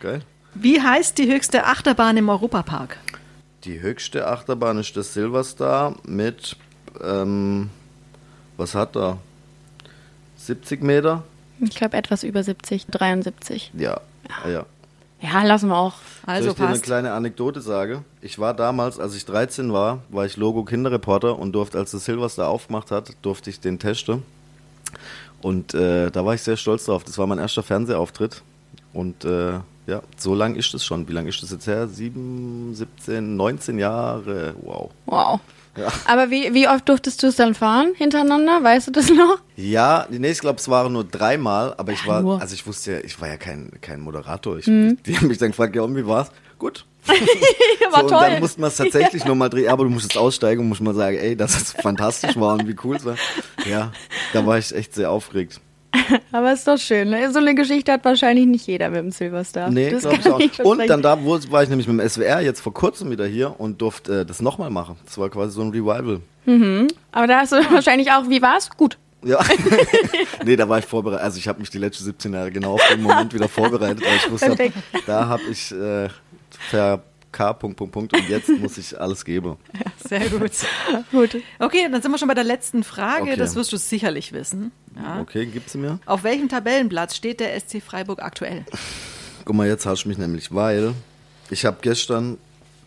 Geil. 0.00 0.22
Wie 0.54 0.80
heißt 0.80 1.16
die 1.18 1.30
höchste 1.32 1.64
Achterbahn 1.64 2.16
im 2.16 2.28
Europapark? 2.28 2.96
Die 3.64 3.80
höchste 3.80 4.26
Achterbahn 4.26 4.78
ist 4.78 4.96
das 4.96 5.14
Silverstar 5.14 5.96
mit, 6.04 6.56
ähm, 7.02 7.70
was 8.56 8.74
hat 8.74 8.96
er? 8.96 9.18
70 10.36 10.82
Meter? 10.82 11.24
ich 11.60 11.74
glaube 11.74 11.96
etwas 11.96 12.22
über 12.22 12.42
70, 12.42 12.86
73. 12.86 13.72
Ja, 13.76 14.00
ja. 14.48 14.64
Ja, 15.20 15.42
lassen 15.42 15.68
wir 15.68 15.76
auch. 15.76 15.94
Also 16.26 16.44
Soll 16.44 16.50
ich 16.52 16.56
dir 16.58 16.62
eine 16.62 16.72
passt. 16.74 16.82
kleine 16.84 17.12
Anekdote 17.12 17.60
sagen? 17.60 18.04
Ich 18.20 18.38
war 18.38 18.54
damals, 18.54 19.00
als 19.00 19.16
ich 19.16 19.24
13 19.24 19.72
war, 19.72 19.98
war 20.10 20.24
ich 20.26 20.36
Logo 20.36 20.62
Kinderreporter 20.64 21.36
und 21.36 21.52
durfte, 21.52 21.78
als 21.78 21.90
das 21.90 22.04
Silverstar 22.04 22.48
aufgemacht 22.48 22.92
hat, 22.92 23.16
durfte 23.22 23.50
ich 23.50 23.58
den 23.58 23.80
testen. 23.80 24.22
Und 25.42 25.74
äh, 25.74 26.10
da 26.12 26.24
war 26.24 26.34
ich 26.34 26.42
sehr 26.42 26.56
stolz 26.56 26.84
drauf. 26.84 27.02
Das 27.02 27.18
war 27.18 27.26
mein 27.26 27.38
erster 27.40 27.64
Fernsehauftritt. 27.64 28.42
Und 28.92 29.24
äh, 29.24 29.54
ja, 29.88 30.02
so 30.16 30.34
lang 30.36 30.54
ist 30.54 30.72
es 30.74 30.84
schon. 30.84 31.08
Wie 31.08 31.12
lange 31.12 31.30
ist 31.30 31.42
das 31.42 31.50
jetzt 31.50 31.66
her? 31.66 31.88
Sieben, 31.88 32.74
17, 32.74 33.36
19 33.36 33.78
Jahre. 33.80 34.54
Wow. 34.62 34.90
Wow. 35.06 35.40
Ja. 35.78 35.88
Aber 36.06 36.30
wie, 36.30 36.52
wie 36.54 36.66
oft 36.68 36.88
durftest 36.88 37.22
du 37.22 37.28
es 37.28 37.36
dann 37.36 37.54
fahren 37.54 37.92
hintereinander? 37.96 38.62
Weißt 38.62 38.88
du 38.88 38.90
das 38.90 39.10
noch? 39.10 39.38
Ja, 39.56 40.06
nee, 40.10 40.30
ich 40.30 40.40
glaube, 40.40 40.58
es 40.58 40.68
waren 40.68 40.92
nur 40.92 41.04
dreimal, 41.04 41.74
aber 41.76 41.92
ich 41.92 42.02
Ja, 42.02 42.08
war, 42.08 42.22
nur. 42.22 42.40
also 42.40 42.54
ich 42.54 42.66
wusste 42.66 42.92
ja, 42.92 42.98
ich 43.04 43.20
war 43.20 43.28
ja 43.28 43.36
kein, 43.36 43.70
kein 43.80 44.00
Moderator. 44.00 44.58
Ich, 44.58 44.66
Mhm. 44.66 44.98
Die 45.06 45.16
haben 45.16 45.28
mich 45.28 45.38
dann 45.38 45.50
gefragt, 45.50 45.74
ja, 45.76 45.82
und 45.82 45.94
wie 45.96 46.06
war's? 46.06 46.30
Gut. 46.58 46.84
War 47.08 48.00
so, 48.00 48.04
und 48.06 48.08
toll. 48.10 48.20
dann 48.28 48.40
mussten 48.40 48.60
wir 48.60 48.66
es 48.66 48.76
tatsächlich 48.76 49.24
nochmal 49.24 49.48
drehen, 49.48 49.68
aber 49.68 49.84
du 49.84 49.90
musst 49.90 50.06
jetzt 50.12 50.18
aussteigen 50.18 50.60
und 50.60 50.68
musst 50.68 50.80
mal 50.82 50.94
sagen, 50.94 51.16
ey, 51.16 51.36
dass 51.36 51.56
es 51.58 51.72
fantastisch 51.72 52.36
war 52.36 52.54
und 52.54 52.66
wie 52.68 52.76
cool 52.84 52.96
es 52.96 53.04
war. 53.06 53.16
Ja, 53.64 53.92
da 54.34 54.44
war 54.44 54.58
ich 54.58 54.74
echt 54.74 54.94
sehr 54.94 55.10
aufgeregt. 55.10 55.60
Aber 56.32 56.52
ist 56.52 56.66
doch 56.66 56.78
schön. 56.78 57.10
Ne? 57.10 57.32
So 57.32 57.38
eine 57.38 57.54
Geschichte 57.54 57.92
hat 57.92 58.04
wahrscheinlich 58.04 58.46
nicht 58.46 58.66
jeder 58.66 58.90
mit 58.90 59.00
dem 59.00 59.10
Silverstar. 59.10 59.70
Nee, 59.70 59.90
das 59.90 60.02
glaube 60.02 60.16
ich 60.18 60.30
auch. 60.30 60.40
ich 60.40 60.60
Und 60.60 60.86
dann 60.86 61.02
da 61.02 61.22
wo, 61.22 61.38
war 61.50 61.62
ich 61.62 61.68
nämlich 61.68 61.88
mit 61.88 62.00
dem 62.00 62.08
SWR 62.08 62.40
jetzt 62.40 62.60
vor 62.60 62.74
kurzem 62.74 63.10
wieder 63.10 63.26
hier 63.26 63.58
und 63.58 63.80
durfte 63.80 64.20
äh, 64.20 64.26
das 64.26 64.42
nochmal 64.42 64.70
machen. 64.70 64.96
Das 65.04 65.18
war 65.18 65.28
quasi 65.30 65.52
so 65.52 65.62
ein 65.62 65.70
Revival. 65.70 66.20
Aber 67.12 67.26
da 67.26 67.40
hast 67.40 67.52
du 67.52 67.56
wahrscheinlich 67.70 68.10
auch, 68.10 68.28
wie 68.28 68.40
war's? 68.40 68.70
Gut. 68.70 68.98
Ja. 69.24 69.40
nee, 70.44 70.56
da 70.56 70.68
war 70.68 70.78
ich 70.78 70.86
vorbereitet. 70.86 71.24
Also 71.24 71.38
ich 71.38 71.48
habe 71.48 71.58
mich 71.58 71.70
die 71.70 71.78
letzten 71.78 72.04
17 72.04 72.32
Jahre 72.32 72.50
genau 72.50 72.74
auf 72.74 72.88
den 72.88 73.02
Moment 73.02 73.34
wieder 73.34 73.48
vorbereitet, 73.48 74.04
weil 74.04 74.16
ich 74.16 74.30
wusste, 74.30 74.72
da 75.06 75.26
habe 75.26 75.42
ich 75.50 75.72
äh, 75.72 76.08
ver 76.70 77.02
K. 77.32 77.52
Punkt, 77.52 77.76
Punkt, 77.76 77.92
Punkt 77.92 78.12
und 78.14 78.28
jetzt 78.28 78.48
muss 78.48 78.78
ich 78.78 78.98
alles 78.98 79.24
geben. 79.24 79.56
Sehr 80.08 80.28
gut. 80.30 80.52
Gut. 81.12 81.36
Okay, 81.58 81.88
dann 81.90 82.00
sind 82.00 82.10
wir 82.10 82.18
schon 82.18 82.28
bei 82.28 82.34
der 82.34 82.44
letzten 82.44 82.82
Frage. 82.84 83.22
Okay. 83.24 83.36
Das 83.36 83.54
wirst 83.54 83.72
du 83.72 83.76
sicherlich 83.76 84.32
wissen. 84.32 84.72
Ja. 84.96 85.20
Okay, 85.20 85.44
gibt's 85.46 85.72
sie 85.72 85.78
mir? 85.78 85.98
Auf 86.06 86.22
welchem 86.24 86.48
Tabellenplatz 86.48 87.14
steht 87.16 87.40
der 87.40 87.58
SC 87.60 87.82
Freiburg 87.82 88.22
aktuell? 88.22 88.64
Guck 89.44 89.54
mal, 89.54 89.66
jetzt 89.68 89.84
hast 89.86 90.04
du 90.04 90.08
mich 90.08 90.18
nämlich, 90.18 90.54
weil 90.54 90.94
ich 91.50 91.64
habe 91.66 91.78
gestern, 91.82 92.38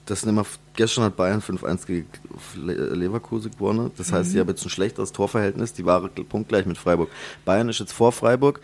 das 0.08 0.26
nicht 0.26 0.34
mehr, 0.36 0.46
gestern 0.76 1.04
hat 1.06 1.16
Bayern 1.16 1.42
5-1 1.42 1.86
gegen 1.86 2.08
Le- 2.56 2.96
Leverkusen 2.96 3.52
gewonnen. 3.52 3.92
Das 3.98 4.12
heißt, 4.12 4.30
Mhm. 4.30 4.36
ich 4.36 4.40
habe 4.40 4.52
jetzt 4.52 4.66
ein 4.66 4.70
schlechteres 4.70 5.12
Torverhältnis. 5.12 5.74
Die 5.74 5.86
waren 5.86 6.10
punktgleich 6.28 6.66
mit 6.66 6.78
Freiburg. 6.78 7.10
Bayern 7.46 7.70
ist 7.70 7.80
jetzt 7.80 7.94
vor 7.94 8.12
Freiburg. 8.12 8.60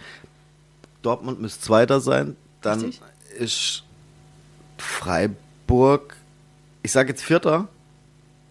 Dortmund 1.04 1.40
müsste 1.40 1.62
Zweiter 1.64 2.02
sein. 2.02 2.36
Dann 2.62 2.82
Richtig. 2.82 3.02
ist 3.38 3.84
Freiburg, 4.78 5.38
ich 6.84 6.92
sage 6.92 7.10
jetzt 7.10 7.24
Vierter. 7.24 7.68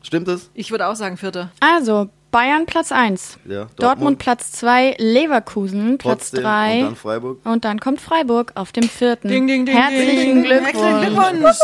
Stimmt 0.02 0.28
es? 0.28 0.50
Ich 0.54 0.70
würde 0.70 0.86
auch 0.86 0.94
sagen 0.94 1.16
Vierter. 1.16 1.50
Also, 1.60 2.08
Bayern 2.30 2.66
Platz 2.66 2.92
1. 2.92 3.38
Ja, 3.46 3.68
Dortmund, 3.76 4.18
Platz 4.18 4.52
2, 4.52 4.96
Leverkusen 4.98 5.96
Platz 5.96 6.30
Trotzdem. 6.30 6.42
3. 6.42 6.78
Und 6.78 6.84
dann 6.84 6.96
Freiburg. 6.96 7.38
Und 7.44 7.64
dann 7.64 7.80
kommt 7.80 8.00
Freiburg 8.00 8.52
auf 8.56 8.72
dem 8.72 8.88
vierten. 8.88 9.28
Ding, 9.28 9.46
ding, 9.46 9.64
ding, 9.64 9.74
Herzlichen 9.74 10.34
ding. 10.34 10.42
Glückwunsch. 10.42 10.74
Herzlichen 10.74 11.14
Glückwunsch. 11.14 11.56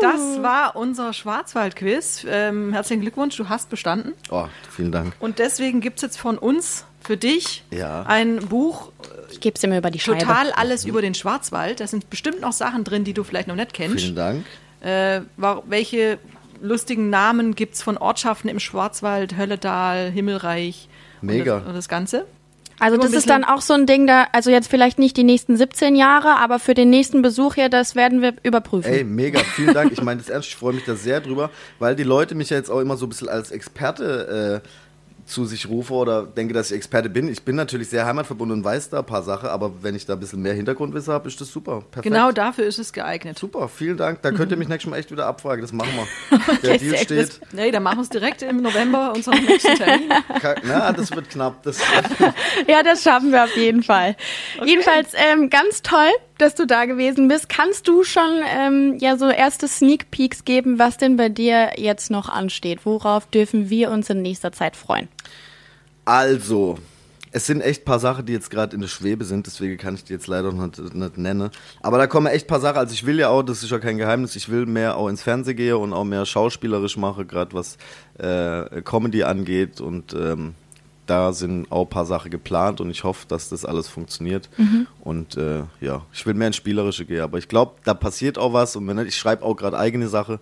Das 0.00 0.42
war 0.42 0.74
unser 0.74 1.12
Schwarzwald-Quiz. 1.12 2.26
Ähm, 2.28 2.72
herzlichen 2.72 3.02
Glückwunsch, 3.02 3.36
du 3.36 3.48
hast 3.48 3.70
bestanden. 3.70 4.14
Oh, 4.30 4.46
vielen 4.70 4.90
Dank. 4.90 5.14
Und 5.20 5.38
deswegen 5.38 5.80
gibt 5.80 5.98
es 5.98 6.02
jetzt 6.02 6.18
von 6.18 6.36
uns 6.36 6.84
für 7.10 7.16
dich 7.16 7.64
Ja. 7.72 8.04
ein 8.06 8.36
Buch, 8.36 8.92
Ich 9.32 9.40
gebe 9.40 9.56
es 9.56 9.60
dir 9.60 9.76
über 9.76 9.90
die 9.90 9.98
Scheibe. 9.98 10.18
total 10.18 10.52
alles 10.52 10.84
über 10.84 11.02
den 11.02 11.14
Schwarzwald. 11.14 11.80
Da 11.80 11.88
sind 11.88 12.08
bestimmt 12.08 12.40
noch 12.40 12.52
Sachen 12.52 12.84
drin, 12.84 13.02
die 13.02 13.14
du 13.14 13.24
vielleicht 13.24 13.48
noch 13.48 13.56
nicht 13.56 13.74
kennst. 13.74 13.98
Vielen 14.04 14.14
Dank. 14.14 14.44
Äh, 14.80 15.22
welche 15.66 16.18
lustigen 16.62 17.10
Namen 17.10 17.56
gibt 17.56 17.74
es 17.74 17.82
von 17.82 17.96
Ortschaften 17.98 18.48
im 18.48 18.60
Schwarzwald, 18.60 19.36
Hölledal, 19.36 20.08
Himmelreich 20.10 20.88
Mega. 21.20 21.54
Und, 21.56 21.60
das, 21.62 21.68
und 21.68 21.74
das 21.74 21.88
Ganze? 21.88 22.26
Also 22.78 22.94
Immer 22.94 23.04
das 23.06 23.12
ist 23.14 23.28
dann 23.28 23.42
auch 23.44 23.60
so 23.60 23.74
ein 23.74 23.86
Ding, 23.86 24.06
da, 24.06 24.28
also 24.32 24.50
jetzt 24.50 24.68
vielleicht 24.70 25.00
nicht 25.00 25.16
die 25.16 25.24
nächsten 25.24 25.56
17 25.56 25.96
Jahre, 25.96 26.36
aber 26.36 26.60
für 26.60 26.74
den 26.74 26.90
nächsten 26.90 27.22
Besuch 27.22 27.56
hier, 27.56 27.68
das 27.68 27.96
werden 27.96 28.22
wir 28.22 28.34
überprüfen. 28.44 28.90
Ey, 28.90 29.02
mega, 29.04 29.40
vielen 29.40 29.74
Dank. 29.74 29.90
Ich 29.92 30.02
meine 30.02 30.20
das 30.20 30.30
ernst, 30.30 30.48
ich 30.48 30.56
freue 30.56 30.74
mich 30.74 30.84
da 30.84 30.94
sehr 30.94 31.20
drüber, 31.20 31.50
weil 31.80 31.96
die 31.96 32.04
Leute 32.04 32.36
mich 32.36 32.50
ja 32.50 32.56
jetzt 32.56 32.70
auch 32.70 32.80
immer 32.80 32.96
so 32.96 33.04
ein 33.06 33.08
bisschen 33.10 33.28
als 33.28 33.50
Experte 33.50 34.62
äh, 34.64 34.68
zu 35.30 35.44
sich 35.44 35.68
rufe 35.68 35.94
oder 35.94 36.24
denke, 36.24 36.52
dass 36.54 36.70
ich 36.70 36.76
Experte 36.76 37.08
bin. 37.08 37.28
Ich 37.28 37.42
bin 37.42 37.56
natürlich 37.56 37.88
sehr 37.88 38.04
heimatverbunden 38.06 38.58
und 38.58 38.64
weiß 38.64 38.90
da 38.90 38.98
ein 38.98 39.06
paar 39.06 39.22
Sachen, 39.22 39.48
aber 39.48 39.82
wenn 39.82 39.94
ich 39.94 40.06
da 40.06 40.14
ein 40.14 40.20
bisschen 40.20 40.42
mehr 40.42 40.54
Hintergrundwissen 40.54 41.12
habe, 41.12 41.28
ist 41.28 41.40
das 41.40 41.50
super. 41.50 41.82
Perfekt. 41.90 42.02
Genau 42.02 42.32
dafür 42.32 42.66
ist 42.66 42.78
es 42.78 42.92
geeignet. 42.92 43.38
Super, 43.38 43.68
vielen 43.68 43.96
Dank. 43.96 44.22
Da 44.22 44.32
könnt 44.32 44.50
ihr 44.50 44.56
mich 44.56 44.68
nächstes 44.68 44.90
Mal 44.90 44.98
echt 44.98 45.10
wieder 45.10 45.26
abfragen. 45.26 45.62
Das 45.62 45.72
machen 45.72 45.90
wir. 45.96 46.56
Der 46.62 46.78
Deal 46.78 46.96
steht. 46.98 47.40
Nee, 47.52 47.70
dann 47.70 47.82
machen 47.82 47.98
wir 47.98 48.02
es 48.02 48.08
direkt 48.08 48.42
im 48.42 48.62
November, 48.62 49.12
unseren 49.14 49.44
nächsten 49.44 49.76
Termin. 49.76 50.10
Na, 50.64 50.92
das 50.92 51.14
wird 51.14 51.30
knapp. 51.30 51.62
Das, 51.62 51.78
Ja, 52.68 52.82
das 52.82 53.02
schaffen 53.02 53.32
wir 53.32 53.44
auf 53.44 53.56
jeden 53.56 53.82
Fall. 53.82 54.16
Jedenfalls 54.64 55.12
ähm, 55.14 55.50
ganz 55.50 55.82
toll, 55.82 56.10
dass 56.40 56.54
du 56.54 56.66
da 56.66 56.84
gewesen 56.84 57.28
bist. 57.28 57.48
Kannst 57.48 57.88
du 57.88 58.04
schon 58.04 58.40
ähm, 58.46 58.96
ja 58.98 59.16
so 59.16 59.28
erste 59.28 59.68
Sneak 59.68 60.10
Peeks 60.10 60.44
geben, 60.44 60.78
was 60.78 60.96
denn 60.96 61.16
bei 61.16 61.28
dir 61.28 61.72
jetzt 61.76 62.10
noch 62.10 62.28
ansteht? 62.28 62.84
Worauf 62.84 63.26
dürfen 63.26 63.70
wir 63.70 63.90
uns 63.90 64.10
in 64.10 64.22
nächster 64.22 64.52
Zeit 64.52 64.76
freuen? 64.76 65.08
Also, 66.04 66.78
es 67.32 67.46
sind 67.46 67.60
echt 67.60 67.84
paar 67.84 68.00
Sachen, 68.00 68.26
die 68.26 68.32
jetzt 68.32 68.50
gerade 68.50 68.74
in 68.74 68.80
der 68.80 68.88
Schwebe 68.88 69.24
sind, 69.24 69.46
deswegen 69.46 69.76
kann 69.76 69.94
ich 69.94 70.04
die 70.04 70.12
jetzt 70.12 70.26
leider 70.26 70.52
noch 70.52 70.66
nicht, 70.66 70.94
nicht 70.94 71.18
nennen. 71.18 71.50
Aber 71.80 71.98
da 71.98 72.06
kommen 72.06 72.26
echt 72.26 72.48
paar 72.48 72.60
Sachen. 72.60 72.78
Also 72.78 72.92
ich 72.92 73.06
will 73.06 73.18
ja 73.18 73.28
auch, 73.28 73.42
das 73.42 73.62
ist 73.62 73.70
ja 73.70 73.78
kein 73.78 73.98
Geheimnis, 73.98 74.34
ich 74.34 74.48
will 74.48 74.66
mehr 74.66 74.96
auch 74.96 75.08
ins 75.08 75.22
Fernsehen 75.22 75.56
gehen 75.56 75.76
und 75.76 75.92
auch 75.92 76.04
mehr 76.04 76.26
schauspielerisch 76.26 76.96
machen, 76.96 77.28
gerade 77.28 77.54
was 77.54 77.78
äh, 78.18 78.82
Comedy 78.82 79.22
angeht. 79.22 79.80
Und 79.80 80.12
ähm, 80.14 80.54
da 81.10 81.32
sind 81.32 81.72
auch 81.72 81.86
ein 81.86 81.90
paar 81.90 82.06
Sachen 82.06 82.30
geplant 82.30 82.80
und 82.80 82.88
ich 82.88 83.02
hoffe, 83.02 83.26
dass 83.26 83.48
das 83.48 83.64
alles 83.64 83.88
funktioniert. 83.88 84.48
Und 85.00 85.36
äh, 85.36 85.64
ja, 85.80 86.02
ich 86.12 86.24
will 86.24 86.34
mehr 86.34 86.46
ins 86.46 86.56
Spielerische 86.56 87.04
gehen. 87.04 87.22
Aber 87.22 87.36
ich 87.38 87.48
glaube, 87.48 87.72
da 87.84 87.94
passiert 87.94 88.38
auch 88.38 88.52
was 88.52 88.76
und 88.76 88.86
wenn 88.86 88.96
nicht, 88.96 89.08
ich 89.08 89.16
schreibe 89.16 89.44
auch 89.44 89.56
gerade 89.56 89.76
eigene 89.76 90.06
Sache. 90.06 90.38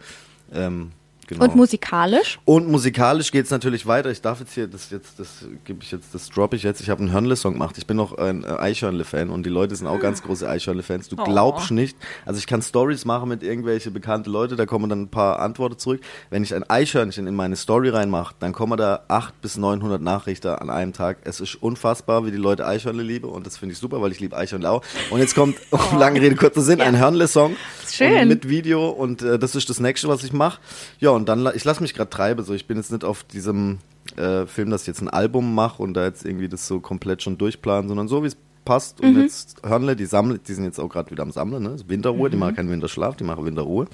Ähm, 0.53 0.93
genau. 1.29 1.45
Und 1.45 1.55
musikalisch? 1.57 2.39
Und 2.45 2.69
musikalisch 2.69 3.31
geht's 3.31 3.51
natürlich 3.51 3.87
weiter. 3.87 4.11
Ich 4.11 4.21
darf 4.21 4.41
jetzt 4.41 4.53
hier, 4.55 4.67
das 4.67 4.91
jetzt, 4.91 5.21
das 5.21 5.45
gebe 5.65 5.83
ich 5.83 5.93
jetzt, 5.93 6.13
das 6.15 6.29
droppe 6.29 6.57
ich 6.57 6.65
jetzt. 6.65 6.81
Ich 6.81 6.91
habe 6.91 7.01
einen 7.01 7.13
Hörnle-Song 7.13 7.53
gemacht. 7.53 7.77
Ich 7.79 7.87
bin 7.87 7.97
noch 7.97 8.19
ein 8.19 8.43
äh, 8.43 8.49
Eichhörnle-Fan 8.49 9.31
und 9.31 9.45
die 9.47 9.51
Leute 9.51 9.77
sind 9.77 9.87
auch 9.87 10.01
ganz 10.01 10.23
große 10.23 10.49
Eichhörnle-Fans. 10.49 11.09
Du 11.09 11.17
Oh. 11.19 11.25
glaubst 11.25 11.71
nicht. 11.71 11.97
Also 12.27 12.39
ich 12.39 12.47
kann 12.47 12.63
Stories 12.63 13.05
machen 13.05 13.29
mit 13.29 13.43
irgendwelche 13.43 13.91
bekannte 13.91 14.31
Leute, 14.31 14.57
da 14.57 14.67
kommen 14.67 14.89
dann 14.91 15.03
ein 15.03 15.09
paar 15.11 15.39
Antworten 15.39 15.79
zurück. 15.79 16.01
Wenn 16.31 16.43
ich 16.43 16.55
ein 16.55 16.69
Eichhörnchen 16.69 17.27
in 17.27 17.35
meine 17.35 17.57
Story 17.57 17.91
reinmache, 17.91 18.35
dann 18.41 18.53
kommen 18.53 18.77
da 18.79 19.05
800 19.09 19.41
bis 19.43 19.57
900 19.57 20.03
Nachrichten 20.03 20.49
an 20.49 20.71
einem 20.71 20.93
Tag. 20.93 21.19
Es 21.25 21.41
ist 21.41 21.55
unfassbar, 21.57 22.25
wie 22.27 22.31
die 22.31 22.37
Leute 22.39 22.67
Eichhörnle 22.67 23.03
lieben 23.03 23.29
und 23.29 23.47
das 23.47 23.57
finde 23.59 23.75
ich 23.75 23.79
super, 23.79 24.01
weil 24.01 24.11
ich 24.13 24.21
liebe 24.21 24.37
Eichhörnle 24.37 24.71
auch. 24.71 24.83
Und 25.11 25.21
jetzt 25.21 25.35
kommt, 25.35 25.57
um 25.71 25.81
lange 25.99 26.21
Rede, 26.21 26.35
kurzer 26.37 26.63
Sinn, 26.63 26.81
ein 26.81 26.99
Hörnle-Song. 26.99 27.57
Schön. 27.91 28.29
Mit 28.29 28.49
Video 28.49 28.89
und 28.91 29.23
äh, 29.23 29.39
das 29.39 29.55
ist 29.55 29.69
das 29.71 29.81
nächste, 29.81 30.09
was 30.09 30.23
ich 30.25 30.33
mache. 30.33 30.61
Ja, 31.01 31.11
und 31.19 31.29
dann, 31.29 31.47
ich 31.55 31.65
lasse 31.65 31.83
mich 31.83 31.93
gerade 31.93 32.11
treiben. 32.11 32.45
So, 32.45 32.55
ich 32.55 32.67
bin 32.67 32.77
jetzt 32.77 32.91
nicht 32.91 33.05
auf 33.05 33.25
diesem 33.25 33.79
äh, 34.17 34.47
Film, 34.47 34.71
dass 34.71 34.83
ich 34.83 34.87
jetzt 34.87 35.03
ein 35.03 35.11
Album 35.11 35.55
mache 35.55 35.83
und 35.83 35.95
da 35.95 36.05
jetzt 36.05 36.25
irgendwie 36.25 36.49
das 36.49 36.67
so 36.67 36.81
komplett 36.81 37.23
schon 37.23 37.37
durchplanen, 37.37 37.89
sondern 37.89 38.09
so, 38.09 38.23
wie 38.23 38.29
es 38.29 38.37
passt. 38.65 39.01
Und 39.01 39.21
jetzt 39.21 39.57
Hörnle, 39.65 39.97
die 39.97 40.07
sammeln, 40.07 40.41
die 40.47 40.53
sind 40.55 40.65
jetzt 40.65 40.79
auch 40.79 40.89
gerade 40.89 41.11
wieder 41.11 41.23
am 41.23 41.31
Sammeln, 41.33 41.63
ne? 41.63 41.71
Ist 41.71 41.89
Winterruhe, 41.89 42.31
die 42.31 42.37
machen 42.37 42.55
keinen 42.57 42.71
Winterschlaf, 42.71 43.17
die 43.17 43.25
machen 43.25 43.45
Winterruhe. 43.45 43.87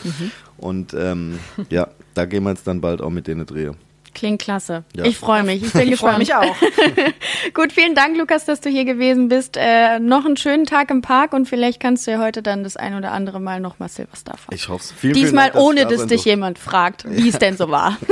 Und 0.59 0.95
ähm, 0.95 1.39
ja, 1.71 1.89
da 2.15 2.25
gehen 2.27 2.43
wir 2.45 2.51
jetzt 2.51 2.67
dann 2.67 2.81
bald 2.81 3.01
auch 3.01 3.11
mit 3.11 3.27
denen 3.27 3.47
drehen. 3.47 3.77
Klingt 4.15 4.41
klasse. 4.41 4.85
Ja. 4.95 5.05
Ich 5.05 5.19
freue 5.19 5.43
mich. 5.43 5.63
Ich 5.63 5.73
bin 5.73 5.93
Ich 5.93 5.99
freue 5.99 6.19
mich 6.19 6.35
auch. 6.35 6.57
Gut, 7.55 7.73
vielen 7.73 7.95
Dank, 7.95 8.17
Lukas, 8.17 8.45
dass 8.45 8.61
du 8.61 8.71
hier 8.71 8.85
gewesen 8.85 9.29
bist. 9.29 9.57
Äh, 9.57 9.99
noch 9.99 10.25
einen 10.25 10.37
schönen 10.37 10.67
Tag 10.67 10.91
im 10.91 11.03
Park 11.03 11.33
und 11.33 11.47
vielleicht 11.47 11.81
kannst 11.81 12.07
du 12.07 12.13
ja 12.13 12.19
heute 12.19 12.43
dann 12.43 12.63
das 12.63 12.77
ein 12.77 12.95
oder 12.95 13.13
andere 13.13 13.41
Mal 13.41 13.61
noch 13.61 13.79
mal 13.79 13.89
Silvester 13.89 14.37
fahren. 14.37 14.55
Ich 14.55 14.69
hoffe 14.69 14.85
es. 14.85 14.93
Vielen, 14.93 15.15
Diesmal 15.15 15.51
vielen 15.51 15.53
Dank, 15.53 15.53
dass 15.55 15.63
ohne, 15.63 15.83
da 15.83 15.89
dass 15.89 15.99
sein 15.99 16.09
dich 16.09 16.25
jemand 16.25 16.59
fragt, 16.59 17.05
wie 17.09 17.29
es 17.29 17.39
denn 17.39 17.57
so 17.57 17.69
war. 17.71 17.97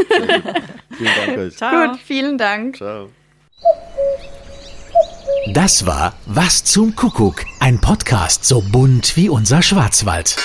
Vielen 0.99 1.13
Dank 1.27 1.39
euch. 1.39 1.57
Ciao. 1.57 1.89
Gut, 1.89 2.01
vielen 2.01 2.39
Dank. 2.39 2.77
Ciao. 2.77 3.09
Das 5.55 5.87
war 5.87 6.15
Was 6.27 6.65
zum 6.65 6.95
Kuckuck, 6.95 7.45
ein 7.61 7.81
Podcast 7.81 8.45
so 8.45 8.61
bunt 8.61 9.17
wie 9.17 9.29
unser 9.29 9.63
Schwarzwald. 9.63 10.37